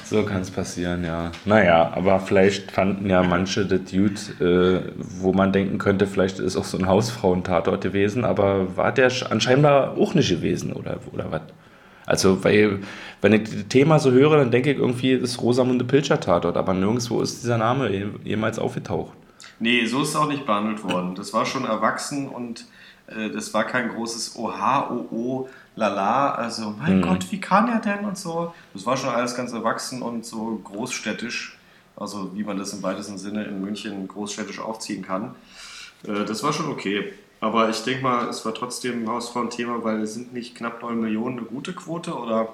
So 0.05 0.23
kann 0.23 0.41
es 0.41 0.49
passieren, 0.51 1.03
ja. 1.03 1.32
Naja, 1.45 1.91
aber 1.95 2.19
vielleicht 2.19 2.71
fanden 2.71 3.10
ja 3.10 3.21
manche 3.21 3.65
das 3.65 3.82
Dude, 3.91 4.13
äh, 4.39 4.91
wo 4.97 5.34
man 5.34 5.51
denken 5.51 5.77
könnte, 5.77 6.08
vielleicht 6.08 6.39
ist 6.39 6.55
auch 6.58 6.63
so 6.63 6.77
ein 6.79 6.88
Hausfrauentatort 6.88 7.82
gewesen, 7.84 8.23
aber 8.25 8.75
war 8.77 8.91
der 8.91 9.12
sch- 9.12 9.25
anscheinend 9.29 9.65
auch 9.67 10.13
nicht 10.15 10.29
gewesen, 10.29 10.73
oder, 10.73 10.99
oder 11.12 11.32
was? 11.32 11.41
Also, 12.08 12.43
weil, 12.43 12.79
wenn 13.21 13.34
ich 13.34 13.43
das 13.43 13.67
Thema 13.69 13.99
so 13.99 14.12
höre, 14.12 14.38
dann 14.38 14.49
denke 14.51 14.71
ich 14.71 14.77
irgendwie, 14.79 15.19
das 15.19 15.32
ist 15.32 15.41
Rosamunde 15.41 15.86
Pilcher 15.86 16.19
Tatort, 16.19 16.58
aber 16.58 16.73
nirgendwo 16.73 17.21
ist 17.21 17.43
dieser 17.43 17.58
Name 17.60 17.91
je- 17.91 18.08
jemals 18.23 18.58
aufgetaucht. 18.58 19.13
Nee, 19.60 19.86
so 19.86 20.02
ist 20.02 20.10
es 20.10 20.15
auch 20.15 20.28
nicht 20.28 20.45
behandelt 20.45 20.84
worden. 20.84 21.15
Das 21.15 21.34
war 21.34 21.45
schon 21.45 21.65
erwachsen 21.65 22.30
und 22.30 22.65
äh, 23.08 23.30
das 23.30 23.54
war 23.54 23.65
kein 23.65 23.89
großes 23.89 24.36
Oha, 24.38 24.89
oh, 24.89 25.06
oh, 25.12 25.50
lala. 25.76 26.32
Also, 26.32 26.74
mein 26.80 27.02
Gott, 27.02 27.32
wie 27.32 27.41
kann 27.41 27.67
er 27.67 27.80
denn 27.80 28.06
und 28.06 28.17
so. 28.17 28.54
Das 28.74 28.86
war 28.86 28.95
schon 28.98 29.10
alles 29.10 29.36
ganz 29.36 29.52
erwachsen 29.52 30.02
und 30.02 30.26
so 30.26 30.62
großstädtisch. 30.63 31.58
Also, 31.95 32.32
wie 32.36 32.43
man 32.43 32.58
das 32.58 32.74
im 32.74 32.82
weitesten 32.84 33.17
Sinne 33.17 33.43
in 33.43 33.62
München 33.62 34.08
großstädtisch 34.08 34.60
aufziehen 34.60 35.04
kann. 35.04 35.36
Äh, 36.08 36.26
das 36.26 36.43
war 36.43 36.54
schon 36.54 36.69
okay. 36.69 37.13
Aber 37.41 37.69
ich 37.69 37.84
denke 37.84 38.04
mal, 38.04 38.28
es 38.28 38.45
war 38.45 38.54
trotzdem 38.54 39.04
ein 39.04 39.10
Hausfrauenthema, 39.10 39.84
weil 39.84 40.02
es 40.02 40.13
sind 40.13 40.34
nicht 40.34 40.56
knapp 40.56 40.82
9 40.82 41.00
Millionen 41.00 41.39
eine 41.39 41.48
gute 41.48 41.74
Quote 41.74 42.13
oder 42.13 42.50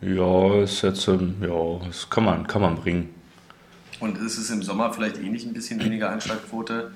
Ja, 0.00 0.62
ist 0.62 0.82
jetzt, 0.82 1.08
ähm, 1.08 1.36
ja, 1.42 1.86
das 1.86 2.08
kann 2.08 2.24
man, 2.24 2.46
kann 2.46 2.62
man 2.62 2.76
bringen. 2.76 3.14
Und 4.00 4.18
ist 4.18 4.38
es 4.38 4.50
im 4.50 4.62
Sommer 4.62 4.92
vielleicht 4.92 5.18
eh 5.18 5.28
nicht 5.28 5.46
ein 5.46 5.52
bisschen 5.54 5.82
weniger 5.82 6.10
Einschlagquote? 6.10 6.90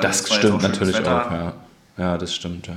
Das 0.00 0.26
stimmt 0.32 0.62
natürlich 0.62 0.96
Wetter. 0.96 1.26
auch, 1.26 1.30
ja. 1.30 1.52
Ja, 1.96 2.18
das 2.18 2.34
stimmt, 2.34 2.66
ja. 2.66 2.74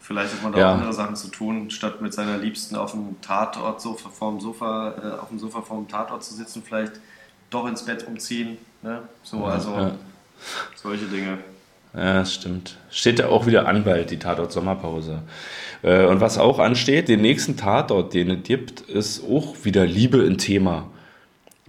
Vielleicht 0.00 0.32
hat 0.32 0.42
man 0.42 0.52
da 0.52 0.58
Ja. 0.58 0.70
auch 0.70 0.74
andere 0.78 0.92
Sachen 0.92 1.16
zu 1.16 1.28
tun, 1.28 1.70
statt 1.70 2.00
mit 2.00 2.14
seiner 2.14 2.38
Liebsten 2.38 2.76
auf 2.76 2.92
dem 2.92 3.20
Tatort 3.20 3.80
Sofa, 3.80 4.08
vorm 4.08 4.40
Sofa, 4.40 4.94
äh, 5.02 5.20
auf 5.20 5.28
dem 5.28 5.38
Sofa 5.38 5.60
vorm 5.62 5.86
Tatort 5.86 6.24
zu 6.24 6.34
sitzen, 6.34 6.62
vielleicht 6.66 6.92
doch 7.50 7.66
ins 7.66 7.84
Bett 7.84 8.06
umziehen. 8.06 8.56
Ne? 8.82 9.02
So, 9.22 9.44
also 9.44 9.70
ja. 9.74 9.92
solche 10.74 11.04
Dinge. 11.06 11.38
Ja, 11.94 12.14
das 12.14 12.34
stimmt. 12.34 12.76
Steht 12.90 13.18
ja 13.18 13.28
auch 13.28 13.46
wieder 13.46 13.66
an 13.66 13.84
bald, 13.84 14.10
die 14.10 14.18
Tatort 14.18 14.52
Sommerpause. 14.52 15.22
Äh, 15.82 16.06
Und 16.06 16.20
was 16.20 16.38
auch 16.38 16.58
ansteht, 16.58 17.08
den 17.08 17.20
nächsten 17.22 17.56
Tatort, 17.56 18.14
den 18.14 18.30
es 18.30 18.42
gibt, 18.44 18.80
ist 18.82 19.22
auch 19.24 19.56
wieder 19.64 19.86
Liebe 19.86 20.18
im 20.24 20.38
Thema. 20.38 20.86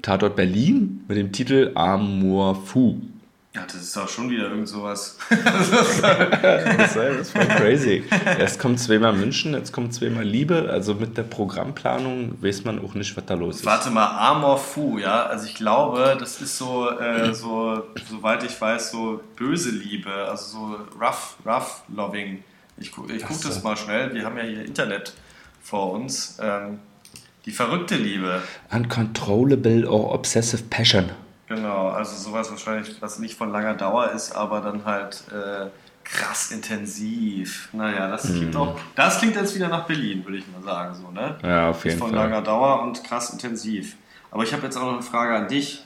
Tatort 0.01 0.35
Berlin 0.35 1.03
mit 1.07 1.17
dem 1.17 1.31
Titel 1.31 1.71
Amour 1.75 2.55
Fou. 2.65 2.97
Ja, 3.55 3.63
das 3.65 3.75
ist 3.75 3.97
doch 3.97 4.07
schon 4.07 4.29
wieder 4.29 4.49
irgend 4.49 4.69
sowas. 4.69 5.17
Das 5.29 6.95
ist 6.95 7.31
voll 7.31 7.47
crazy. 7.47 8.03
Erst 8.37 8.59
kommt 8.59 8.79
zweimal 8.79 9.13
München, 9.13 9.53
jetzt 9.53 9.73
kommt 9.73 9.93
zweimal 9.93 10.23
Liebe. 10.23 10.69
Also 10.69 10.93
mit 10.93 11.17
der 11.17 11.23
Programmplanung 11.23 12.41
weiß 12.41 12.63
man 12.63 12.79
auch 12.83 12.93
nicht, 12.93 13.17
was 13.17 13.25
da 13.25 13.33
los 13.33 13.57
ist. 13.57 13.65
Warte 13.65 13.89
mal, 13.89 14.05
Amor 14.05 14.57
Fu, 14.59 14.99
ja. 14.99 15.23
Also 15.25 15.47
ich 15.47 15.55
glaube, 15.55 16.15
das 16.19 16.41
ist 16.41 16.57
so, 16.57 16.91
äh, 16.91 17.33
so, 17.33 17.83
soweit 18.07 18.43
ich 18.43 18.59
weiß, 18.59 18.91
so 18.91 19.21
böse 19.35 19.71
Liebe, 19.71 20.11
also 20.11 20.45
so 20.51 20.77
rough, 20.99 21.35
rough 21.45 21.81
loving. 21.93 22.43
Ich, 22.77 22.91
gu 22.91 23.07
ich 23.09 23.25
gucke 23.25 23.41
das 23.43 23.63
mal 23.63 23.75
schnell. 23.75 24.13
Wir 24.13 24.25
haben 24.25 24.37
ja 24.37 24.43
hier 24.43 24.63
Internet 24.63 25.13
vor 25.63 25.91
uns. 25.93 26.37
Ähm, 26.39 26.79
die 27.45 27.51
verrückte 27.51 27.95
Liebe. 27.95 28.41
Uncontrollable 28.71 29.89
or 29.89 30.13
obsessive 30.13 30.63
passion. 30.69 31.09
Genau, 31.47 31.89
also 31.89 32.15
sowas 32.15 32.51
wahrscheinlich, 32.51 33.01
was 33.01 33.19
nicht 33.19 33.35
von 33.35 33.51
langer 33.51 33.73
Dauer 33.73 34.11
ist, 34.11 34.33
aber 34.35 34.61
dann 34.61 34.85
halt 34.85 35.23
äh, 35.31 35.67
krass 36.03 36.51
intensiv. 36.51 37.69
Naja, 37.73 38.07
das 38.07 38.23
klingt 38.23 38.55
auch, 38.55 38.79
das 38.95 39.19
klingt 39.19 39.35
jetzt 39.35 39.55
wieder 39.55 39.67
nach 39.67 39.85
Berlin, 39.85 40.23
würde 40.25 40.37
ich 40.37 40.45
mal 40.47 40.61
sagen, 40.61 40.95
so, 40.95 41.09
ne? 41.11 41.37
Ja, 41.43 41.69
auf 41.69 41.83
Nicht 41.83 41.93
jeden 41.93 41.99
von 41.99 42.11
Fall. 42.11 42.19
langer 42.19 42.41
Dauer 42.41 42.83
und 42.83 43.03
krass 43.03 43.31
intensiv. 43.31 43.95
Aber 44.31 44.43
ich 44.43 44.53
habe 44.53 44.63
jetzt 44.63 44.77
auch 44.77 44.83
noch 44.83 44.93
eine 44.93 45.01
Frage 45.01 45.35
an 45.35 45.47
dich. 45.47 45.83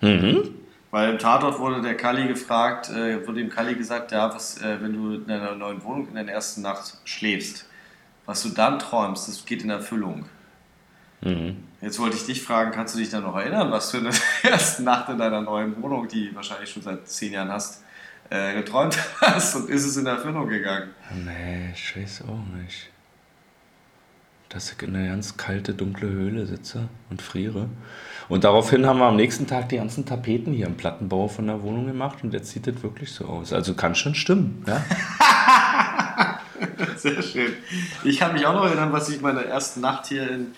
Mhm. 0.00 0.50
Weil 0.90 1.10
im 1.10 1.18
Tatort 1.18 1.58
wurde 1.58 1.80
der 1.80 1.96
Kalli 1.96 2.28
gefragt, 2.28 2.90
äh, 2.90 3.26
wurde 3.26 3.40
dem 3.40 3.48
Kalli 3.48 3.74
gesagt, 3.74 4.12
ja, 4.12 4.32
was, 4.34 4.60
äh, 4.60 4.76
wenn 4.80 4.92
du 4.92 5.14
in 5.14 5.26
deiner 5.26 5.54
neuen 5.54 5.82
Wohnung 5.84 6.08
in 6.08 6.14
der 6.14 6.28
ersten 6.28 6.60
Nacht 6.60 6.98
schläfst, 7.04 7.66
was 8.26 8.42
du 8.42 8.50
dann 8.50 8.78
träumst, 8.78 9.26
das 9.26 9.44
geht 9.46 9.62
in 9.62 9.70
Erfüllung. 9.70 10.26
Mhm. 11.22 11.56
Jetzt 11.80 11.98
wollte 11.98 12.16
ich 12.16 12.26
dich 12.26 12.42
fragen, 12.42 12.70
kannst 12.70 12.94
du 12.94 12.98
dich 12.98 13.10
dann 13.10 13.22
noch 13.24 13.36
erinnern, 13.36 13.70
was 13.70 13.90
du 13.90 13.98
in 13.98 14.04
der 14.04 14.14
ersten 14.52 14.84
Nacht 14.84 15.08
in 15.08 15.18
deiner 15.18 15.40
neuen 15.40 15.80
Wohnung, 15.82 16.06
die 16.08 16.30
du 16.30 16.36
wahrscheinlich 16.36 16.70
schon 16.70 16.82
seit 16.82 17.08
zehn 17.08 17.32
Jahren 17.32 17.50
hast, 17.50 17.82
äh, 18.30 18.54
geträumt 18.54 18.96
hast 19.20 19.56
und 19.56 19.70
ist 19.70 19.84
es 19.84 19.96
in 19.96 20.06
Erfüllung 20.06 20.48
gegangen? 20.48 20.90
Nee, 21.24 21.70
ich 21.74 21.96
weiß 21.96 22.22
auch 22.22 22.56
nicht. 22.62 22.88
Dass 24.48 24.70
ich 24.72 24.82
in 24.82 24.94
einer 24.94 25.08
ganz 25.08 25.36
kalte, 25.36 25.74
dunkle 25.74 26.08
Höhle 26.08 26.46
sitze 26.46 26.88
und 27.08 27.22
friere. 27.22 27.68
Und 28.28 28.44
daraufhin 28.44 28.86
haben 28.86 28.98
wir 28.98 29.06
am 29.06 29.16
nächsten 29.16 29.46
Tag 29.46 29.70
die 29.70 29.76
ganzen 29.76 30.04
Tapeten 30.04 30.52
hier 30.52 30.66
im 30.66 30.76
Plattenbau 30.76 31.28
von 31.28 31.46
der 31.46 31.62
Wohnung 31.62 31.86
gemacht 31.86 32.18
und 32.22 32.32
jetzt 32.32 32.50
sieht 32.50 32.66
das 32.66 32.82
wirklich 32.82 33.10
so 33.12 33.24
aus. 33.26 33.52
Also 33.52 33.74
kann 33.74 33.94
schon 33.94 34.14
stimmen. 34.14 34.64
Ja? 34.66 34.84
Sehr 36.96 37.22
schön. 37.22 37.54
Ich 38.04 38.18
kann 38.18 38.34
mich 38.34 38.46
auch 38.46 38.54
noch 38.54 38.66
erinnern, 38.66 38.92
was 38.92 39.08
ich 39.08 39.16
in 39.16 39.22
meiner 39.22 39.42
ersten 39.42 39.80
Nacht 39.80 40.06
hier 40.06 40.30
in 40.30 40.52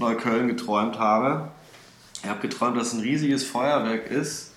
Neukölln 0.00 0.48
geträumt 0.48 0.98
habe. 0.98 1.48
Ich 2.22 2.28
habe 2.28 2.40
geträumt, 2.40 2.76
dass 2.76 2.92
ein 2.92 3.00
riesiges 3.00 3.44
Feuerwerk 3.44 4.10
ist 4.10 4.52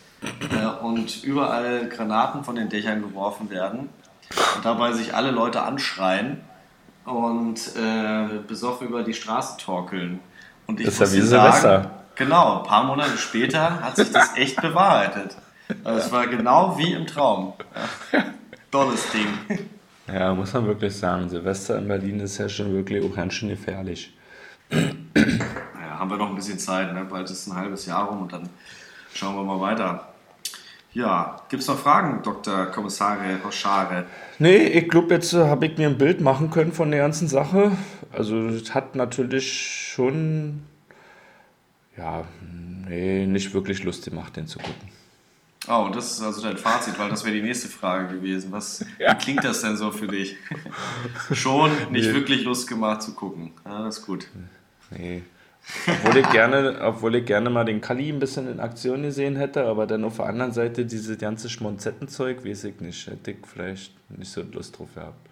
äh, 0.51 0.83
und 0.83 1.23
überall 1.23 1.87
Granaten 1.87 2.43
von 2.43 2.55
den 2.55 2.69
Dächern 2.69 3.01
geworfen 3.01 3.49
werden 3.49 3.89
und 4.55 4.65
dabei 4.65 4.93
sich 4.93 5.13
alle 5.13 5.31
Leute 5.31 5.61
anschreien 5.61 6.41
und 7.05 7.59
äh, 7.75 8.39
besoffen 8.47 8.87
über 8.87 9.03
die 9.03 9.13
Straße 9.13 9.57
torkeln. 9.57 10.19
Und 10.65 10.79
ich 10.79 10.85
Das 10.85 10.95
ist 10.95 10.99
ja 11.01 11.11
wie 11.11 11.21
dir 11.21 11.27
Silvester. 11.27 11.91
Genau, 12.15 12.59
ein 12.59 12.67
paar 12.67 12.83
Monate 12.83 13.17
später 13.17 13.81
hat 13.81 13.95
sich 13.95 14.11
das 14.11 14.35
echt 14.35 14.61
bewahrheitet. 14.61 15.35
Also 15.83 15.99
es 15.99 16.11
war 16.11 16.27
genau 16.27 16.77
wie 16.77 16.93
im 16.93 17.05
Traum. 17.05 17.53
Ja. 18.11 18.25
Tolles 18.71 19.05
Ding. 19.11 19.67
ja, 20.07 20.33
muss 20.33 20.51
man 20.53 20.65
wirklich 20.65 20.95
sagen. 20.95 21.29
Silvester 21.29 21.77
in 21.77 21.87
Berlin 21.87 22.19
ist 22.21 22.39
ja 22.39 22.49
schon 22.49 22.73
wirklich 22.73 23.03
auch 23.05 23.15
ganz 23.15 23.35
schön 23.35 23.49
gefährlich. 23.49 24.13
Naja, 25.27 25.99
haben 25.99 26.09
wir 26.09 26.17
noch 26.17 26.29
ein 26.29 26.35
bisschen 26.35 26.59
Zeit, 26.59 26.93
ne? 26.93 27.05
bald 27.09 27.29
ist 27.29 27.47
ein 27.47 27.55
halbes 27.55 27.85
Jahr 27.85 28.05
rum 28.07 28.23
und 28.23 28.33
dann 28.33 28.49
schauen 29.13 29.35
wir 29.35 29.43
mal 29.43 29.59
weiter. 29.59 30.07
Ja, 30.93 31.37
gibt 31.49 31.63
es 31.63 31.67
noch 31.67 31.79
Fragen, 31.79 32.21
Dr. 32.21 32.67
Kommissare 32.67 33.39
Hoschare? 33.43 34.05
Nee, 34.37 34.57
ich 34.57 34.87
glaube, 34.89 35.15
jetzt 35.15 35.33
äh, 35.33 35.47
habe 35.47 35.65
ich 35.65 35.77
mir 35.77 35.87
ein 35.87 35.97
Bild 35.97 36.21
machen 36.21 36.51
können 36.51 36.71
von 36.71 36.91
der 36.91 36.99
ganzen 36.99 37.27
Sache. 37.27 37.71
Also, 38.11 38.37
es 38.49 38.75
hat 38.75 38.93
natürlich 38.95 39.89
schon, 39.91 40.61
ja, 41.97 42.25
nee, 42.87 43.25
nicht 43.25 43.53
wirklich 43.55 43.83
Lust 43.83 44.05
gemacht, 44.05 44.35
den 44.37 44.45
zu 44.45 44.59
gucken. 44.59 44.89
Oh, 45.67 45.85
und 45.85 45.95
das 45.95 46.11
ist 46.11 46.21
also 46.21 46.43
dein 46.43 46.57
Fazit, 46.57 46.99
weil 46.99 47.09
das 47.09 47.23
wäre 47.23 47.33
die 47.33 47.41
nächste 47.41 47.69
Frage 47.69 48.13
gewesen. 48.15 48.51
Was, 48.51 48.85
Wie 48.99 49.15
klingt 49.15 49.43
das 49.43 49.61
denn 49.61 49.77
so 49.77 49.89
für 49.91 50.07
dich? 50.07 50.35
Schon 51.31 51.71
nicht 51.91 52.07
Nee. 52.07 52.13
wirklich 52.13 52.43
Lust 52.43 52.67
gemacht 52.67 53.01
zu 53.01 53.13
gucken. 53.15 53.51
Ja, 53.65 53.81
das 53.83 53.97
ist 53.99 54.05
gut. 54.05 54.27
Nee. 54.97 55.23
Obwohl 55.87 56.17
ich, 56.17 56.29
gerne, 56.29 56.77
obwohl 56.81 57.15
ich 57.15 57.25
gerne 57.25 57.49
mal 57.49 57.63
den 57.63 57.79
Kali 57.79 58.09
ein 58.09 58.19
bisschen 58.19 58.51
in 58.51 58.59
Aktion 58.59 59.03
gesehen 59.03 59.37
hätte, 59.37 59.65
aber 59.65 59.87
dann 59.87 60.03
auf 60.03 60.17
der 60.17 60.25
anderen 60.25 60.51
Seite 60.51 60.85
dieses 60.85 61.17
ganze 61.17 61.49
Schmonzettenzeug, 61.49 62.43
weiß 62.45 62.65
ich 62.65 62.81
nicht, 62.81 63.07
hätte 63.07 63.31
ich 63.31 63.37
vielleicht 63.45 63.93
nicht 64.09 64.29
so 64.29 64.41
Lust 64.41 64.77
drauf 64.77 64.89
gehabt. 64.93 65.29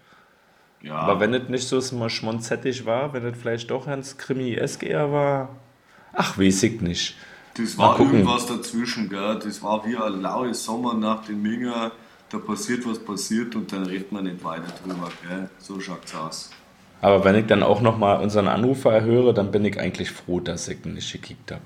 Ja, 0.81 0.95
Aber 0.95 1.19
wenn 1.19 1.33
es 1.33 1.49
nicht 1.49 1.67
so 1.67 1.81
schmonzettig 1.81 2.85
war, 2.85 3.13
wenn 3.13 3.25
es 3.25 3.37
vielleicht 3.37 3.69
doch 3.69 3.85
ganz 3.85 4.17
krimi-esk 4.17 4.83
eher 4.83 5.11
war, 5.11 5.49
ach, 6.13 6.37
weiß 6.39 6.63
ich 6.63 6.81
nicht. 6.81 7.15
das 7.55 7.77
war 7.77 7.99
irgendwas 7.99 8.47
dazwischen, 8.47 9.09
gell? 9.09 9.37
Das 9.43 9.61
war 9.61 9.85
wie 9.85 9.95
eine 9.95 10.15
laue 10.15 10.53
Sommernacht 10.53 11.29
in 11.29 11.41
Minga. 11.41 11.91
Da 12.29 12.37
passiert 12.39 12.87
was 12.87 12.97
passiert 12.97 13.55
und 13.55 13.71
dann 13.73 13.85
redet 13.85 14.11
man 14.11 14.23
nicht 14.23 14.43
weiter 14.43 14.73
drüber, 14.81 15.11
gell? 15.27 15.49
So 15.59 15.79
schaut's 15.79 16.15
aus. 16.15 16.49
Aber 17.01 17.25
wenn 17.25 17.35
ich 17.35 17.47
dann 17.47 17.63
auch 17.63 17.81
nochmal 17.81 18.21
unseren 18.21 18.47
Anrufer 18.47 19.01
höre, 19.01 19.33
dann 19.33 19.51
bin 19.51 19.65
ich 19.65 19.79
eigentlich 19.79 20.11
froh, 20.11 20.39
dass 20.39 20.67
ich 20.67 20.85
ihn 20.85 20.93
nicht 20.93 21.11
gekickt 21.11 21.51
habe. 21.51 21.61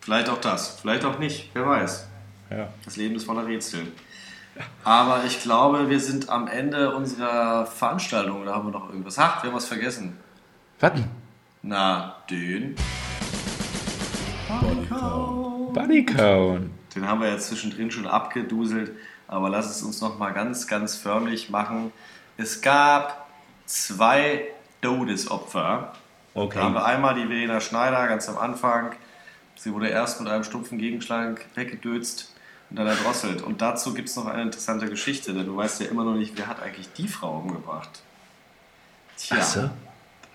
Vielleicht 0.00 0.28
auch 0.28 0.40
das, 0.40 0.78
vielleicht 0.80 1.04
auch 1.06 1.18
nicht, 1.18 1.50
wer 1.54 1.66
weiß. 1.66 2.06
Ja. 2.50 2.68
Das 2.84 2.96
Leben 2.96 3.16
ist 3.16 3.24
voller 3.24 3.46
Rätsel. 3.46 3.80
Aber 4.84 5.24
ich 5.26 5.42
glaube, 5.42 5.88
wir 5.88 6.00
sind 6.00 6.28
am 6.28 6.48
Ende 6.48 6.94
unserer 6.94 7.66
Veranstaltung. 7.66 8.44
Da 8.44 8.54
haben 8.54 8.66
wir 8.66 8.72
noch 8.72 8.88
irgendwas. 8.90 9.18
Ach, 9.18 9.42
wir 9.42 9.50
haben 9.50 9.56
was 9.56 9.66
vergessen. 9.66 10.16
Warten. 10.80 11.04
Na, 11.62 12.16
den. 12.30 12.74
Bodycount. 15.74 16.70
Den 16.94 17.06
haben 17.06 17.20
wir 17.20 17.28
ja 17.28 17.38
zwischendrin 17.38 17.90
schon 17.90 18.06
abgeduselt. 18.06 18.92
Aber 19.28 19.50
lass 19.50 19.70
es 19.70 19.82
uns 19.82 20.00
noch 20.00 20.18
mal 20.18 20.32
ganz, 20.32 20.66
ganz 20.66 20.96
förmlich 20.96 21.50
machen. 21.50 21.92
Es 22.36 22.60
gab 22.60 23.28
zwei 23.66 24.48
Todesopfer. 24.80 25.92
Da 26.34 26.54
haben 26.54 26.74
wir 26.74 26.84
einmal 26.84 27.14
die 27.14 27.26
Verena 27.26 27.60
Schneider 27.60 28.06
ganz 28.06 28.28
am 28.28 28.38
Anfang. 28.38 28.92
Sie 29.56 29.72
wurde 29.72 29.88
erst 29.88 30.20
mit 30.20 30.28
einem 30.30 30.44
stumpfen 30.44 30.78
Gegenschlag 30.78 31.44
weggedözt 31.54 32.32
und 32.70 32.76
dann 32.76 32.86
erdrosselt. 32.86 33.42
Und 33.42 33.60
dazu 33.60 33.92
gibt 33.92 34.08
es 34.08 34.16
noch 34.16 34.26
eine 34.26 34.42
interessante 34.42 34.88
Geschichte, 34.88 35.34
denn 35.34 35.46
du 35.46 35.56
weißt 35.56 35.80
ja 35.80 35.88
immer 35.88 36.04
noch 36.04 36.14
nicht, 36.14 36.38
wer 36.38 36.46
hat 36.46 36.62
eigentlich 36.62 36.92
die 36.92 37.08
Frau 37.08 37.38
umgebracht. 37.38 38.02
Tja, 39.16 39.42
so. 39.42 39.70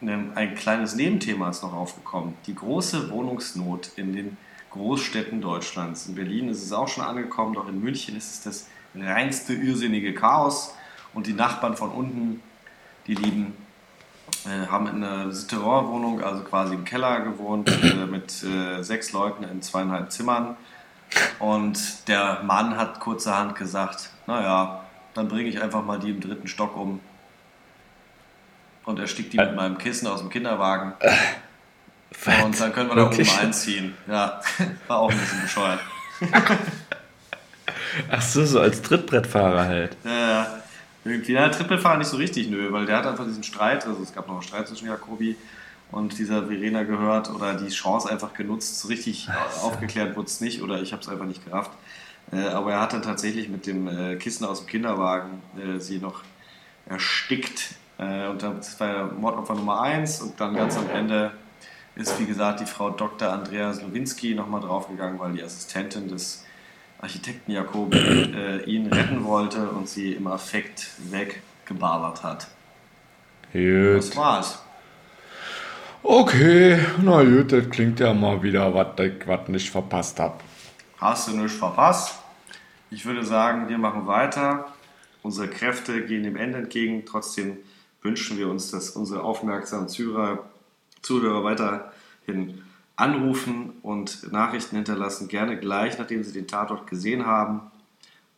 ein, 0.02 0.36
ein 0.36 0.56
kleines 0.56 0.96
Nebenthema 0.96 1.50
ist 1.50 1.64
noch 1.64 1.74
aufgekommen. 1.74 2.36
Die 2.48 2.56
große 2.56 3.10
Wohnungsnot 3.12 3.92
in 3.96 4.14
den 4.14 4.38
Großstädten 4.72 5.40
Deutschlands. 5.40 6.08
In 6.08 6.16
Berlin 6.16 6.50
ist 6.50 6.64
es 6.64 6.74
auch 6.74 6.88
schon 6.88 7.06
angekommen, 7.06 7.54
doch 7.54 7.70
in 7.70 7.80
München 7.82 8.18
ist 8.18 8.32
es 8.34 8.42
das 8.42 8.68
reinste 8.96 9.54
irrsinnige 9.54 10.14
Chaos. 10.14 10.74
Und 11.14 11.28
die 11.28 11.34
Nachbarn 11.34 11.78
von 11.78 11.92
unten, 11.92 12.42
die 13.08 13.16
lieben 13.16 13.56
haben 14.50 14.88
in 14.88 15.04
einer 15.04 15.32
Souterrain-Wohnung, 15.32 16.22
also 16.24 16.44
quasi 16.44 16.74
im 16.74 16.86
Keller 16.86 17.22
gewohnt, 17.22 17.70
äh, 17.84 18.06
mit 18.06 18.44
äh, 18.44 18.84
sechs 18.84 19.14
Leuten 19.14 19.44
in 19.44 19.62
zweieinhalb 19.62 20.12
Zimmern. 20.12 20.58
Und 21.40 22.08
der 22.08 22.42
Mann 22.44 22.78
hat 22.78 23.00
kurzerhand 23.00 23.56
gesagt, 23.56 24.10
naja, 24.28 24.84
dann 25.14 25.28
bringe 25.28 25.50
ich 25.50 25.62
einfach 25.62 25.84
mal 25.84 26.00
die 26.00 26.10
im 26.10 26.22
dritten 26.22 26.48
Stock 26.48 26.76
um. 26.76 27.00
Und 28.86 29.00
erstickt 29.00 29.32
die 29.32 29.38
mit 29.38 29.56
meinem 29.56 29.78
Kissen 29.78 30.08
aus 30.08 30.20
dem 30.20 30.30
Kinderwagen. 30.30 30.94
Und 32.44 32.60
dann 32.60 32.74
können 32.74 32.90
wir 32.90 32.96
da 32.96 33.06
oben 33.08 33.30
einziehen. 33.40 33.96
Ja, 34.08 34.42
war 34.88 35.00
auch 35.00 35.12
ein 35.12 35.18
bisschen 35.18 35.42
bescheuert. 35.42 35.80
Ach 38.10 38.22
so, 38.22 38.46
so 38.46 38.60
als 38.60 38.82
Trittbrettfahrer 38.82 39.66
halt. 39.66 39.98
Ja, 40.04 40.12
ja. 40.12 40.43
Irgendwie. 41.06 41.34
Ja, 41.34 41.50
Trippelfahrer 41.50 41.98
nicht 41.98 42.08
so 42.08 42.18
richtig, 42.18 42.50
nö, 42.50 42.72
weil 42.72 42.86
der 42.86 42.98
hat 42.98 43.06
einfach 43.06 43.26
diesen 43.26 43.44
Streit, 43.44 43.86
also 43.86 44.02
es 44.02 44.14
gab 44.14 44.28
noch 44.28 44.36
einen 44.36 44.44
Streit 44.44 44.68
zwischen 44.68 44.88
Jakobi 44.88 45.36
und 45.92 46.18
dieser 46.18 46.48
Verena 46.48 46.84
gehört 46.84 47.30
oder 47.30 47.54
die 47.54 47.70
Chance 47.70 48.10
einfach 48.10 48.34
genutzt. 48.34 48.80
So 48.80 48.88
richtig 48.88 49.28
aufgeklärt 49.62 50.16
wurde 50.16 50.28
es 50.28 50.42
nicht 50.42 50.62
oder 50.62 50.82
ich 50.82 50.92
habe 50.92 51.02
es 51.02 51.10
einfach 51.10 51.26
nicht 51.26 51.46
gerafft. 51.46 51.72
Äh, 52.32 52.48
aber 52.48 52.74
er 52.74 52.82
hat 52.82 52.94
dann 52.94 53.02
tatsächlich 53.02 53.50
mit 53.50 53.68
dem 53.68 53.88
äh, 53.88 54.16
Kissen 54.16 54.46
aus 54.46 54.62
dem 54.62 54.68
Kinderwagen 54.68 55.42
äh, 55.58 55.80
sie 55.80 56.00
noch 56.00 56.22
erstickt. 56.88 57.76
Äh, 57.98 58.28
und 58.28 58.42
das 58.42 58.80
war 58.80 58.88
ja 58.88 59.06
Mordopfer 59.06 59.56
Nummer 59.56 59.82
1 59.82 60.22
und 60.22 60.40
dann 60.40 60.56
ganz 60.56 60.78
am 60.78 60.90
Ende 60.90 61.32
ist, 61.96 62.20
wie 62.20 62.26
gesagt, 62.26 62.60
die 62.60 62.66
Frau 62.66 62.90
Dr. 62.90 63.32
Andrea 63.32 63.72
Slowinski 63.72 64.34
nochmal 64.34 64.62
draufgegangen, 64.62 65.20
weil 65.20 65.34
die 65.34 65.44
Assistentin 65.44 66.08
des 66.08 66.44
Architekten 67.04 67.52
Jakobi 67.52 67.98
äh, 67.98 68.64
ihn 68.64 68.88
retten 68.88 69.26
wollte 69.26 69.68
und 69.70 69.90
sie 69.90 70.14
im 70.14 70.26
Affekt 70.28 70.92
weggeballert 71.12 72.24
hat. 72.24 72.48
Gut. 73.52 73.98
Das 73.98 74.16
war's. 74.16 74.64
Okay, 76.02 76.80
na 77.02 77.22
gut, 77.24 77.52
das 77.52 77.70
klingt 77.70 78.00
ja 78.00 78.14
mal 78.14 78.42
wieder, 78.42 78.74
was 78.74 78.98
ich 79.00 79.28
was 79.28 79.50
nicht 79.50 79.70
verpasst 79.70 80.18
hab. 80.22 80.42
Hast 80.98 81.28
du 81.28 81.36
nichts 81.36 81.58
verpasst? 81.58 82.16
Ich 82.90 83.06
würde 83.06 83.26
sagen, 83.26 83.68
wir 83.68 83.78
machen 83.78 84.08
weiter. 84.08 84.72
Unsere 85.24 85.50
Kräfte 85.50 86.06
gehen 86.06 86.24
dem 86.24 86.38
Ende 86.38 86.60
entgegen. 86.60 87.04
Trotzdem 87.06 87.58
wünschen 88.02 88.38
wir 88.38 88.48
uns, 88.50 88.72
dass 88.72 88.92
unsere 88.92 89.24
aufmerksamen 89.24 89.90
Zuhörer, 89.90 90.40
Zuhörer 91.02 91.44
weiterhin 91.44 92.62
anrufen 92.96 93.74
und 93.82 94.32
Nachrichten 94.32 94.76
hinterlassen. 94.76 95.28
Gerne 95.28 95.58
gleich, 95.58 95.98
nachdem 95.98 96.24
sie 96.24 96.34
den 96.34 96.48
Tatort 96.48 96.88
gesehen 96.88 97.26
haben. 97.26 97.62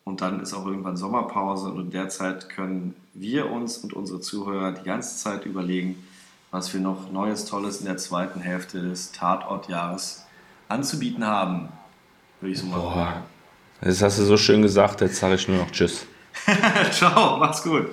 Und 0.03 0.21
dann 0.21 0.39
ist 0.39 0.53
auch 0.53 0.65
irgendwann 0.65 0.97
Sommerpause 0.97 1.69
und 1.69 1.85
in 1.85 1.91
der 1.91 2.09
Zeit 2.09 2.49
können 2.49 2.95
wir 3.13 3.49
uns 3.49 3.79
und 3.79 3.93
unsere 3.93 4.21
Zuhörer 4.21 4.71
die 4.71 4.83
ganze 4.83 5.17
Zeit 5.17 5.45
überlegen, 5.45 6.03
was 6.51 6.73
wir 6.73 6.79
noch 6.79 7.11
Neues, 7.11 7.45
Tolles 7.45 7.79
in 7.79 7.85
der 7.85 7.97
zweiten 7.97 8.39
Hälfte 8.39 8.81
des 8.81 9.11
Tatortjahres 9.11 10.25
anzubieten 10.69 11.25
haben. 11.25 11.69
Würde 12.39 12.53
ich 12.53 12.59
so 12.59 12.67
mal 12.67 12.81
sagen. 12.81 13.23
Das 13.81 14.01
hast 14.01 14.19
du 14.19 14.23
so 14.23 14.37
schön 14.37 14.61
gesagt, 14.61 15.01
jetzt 15.01 15.17
sage 15.17 15.35
ich 15.35 15.47
nur 15.47 15.57
noch 15.57 15.71
Tschüss. 15.71 16.05
Ciao, 16.91 17.37
mach's 17.37 17.63
gut. 17.63 17.87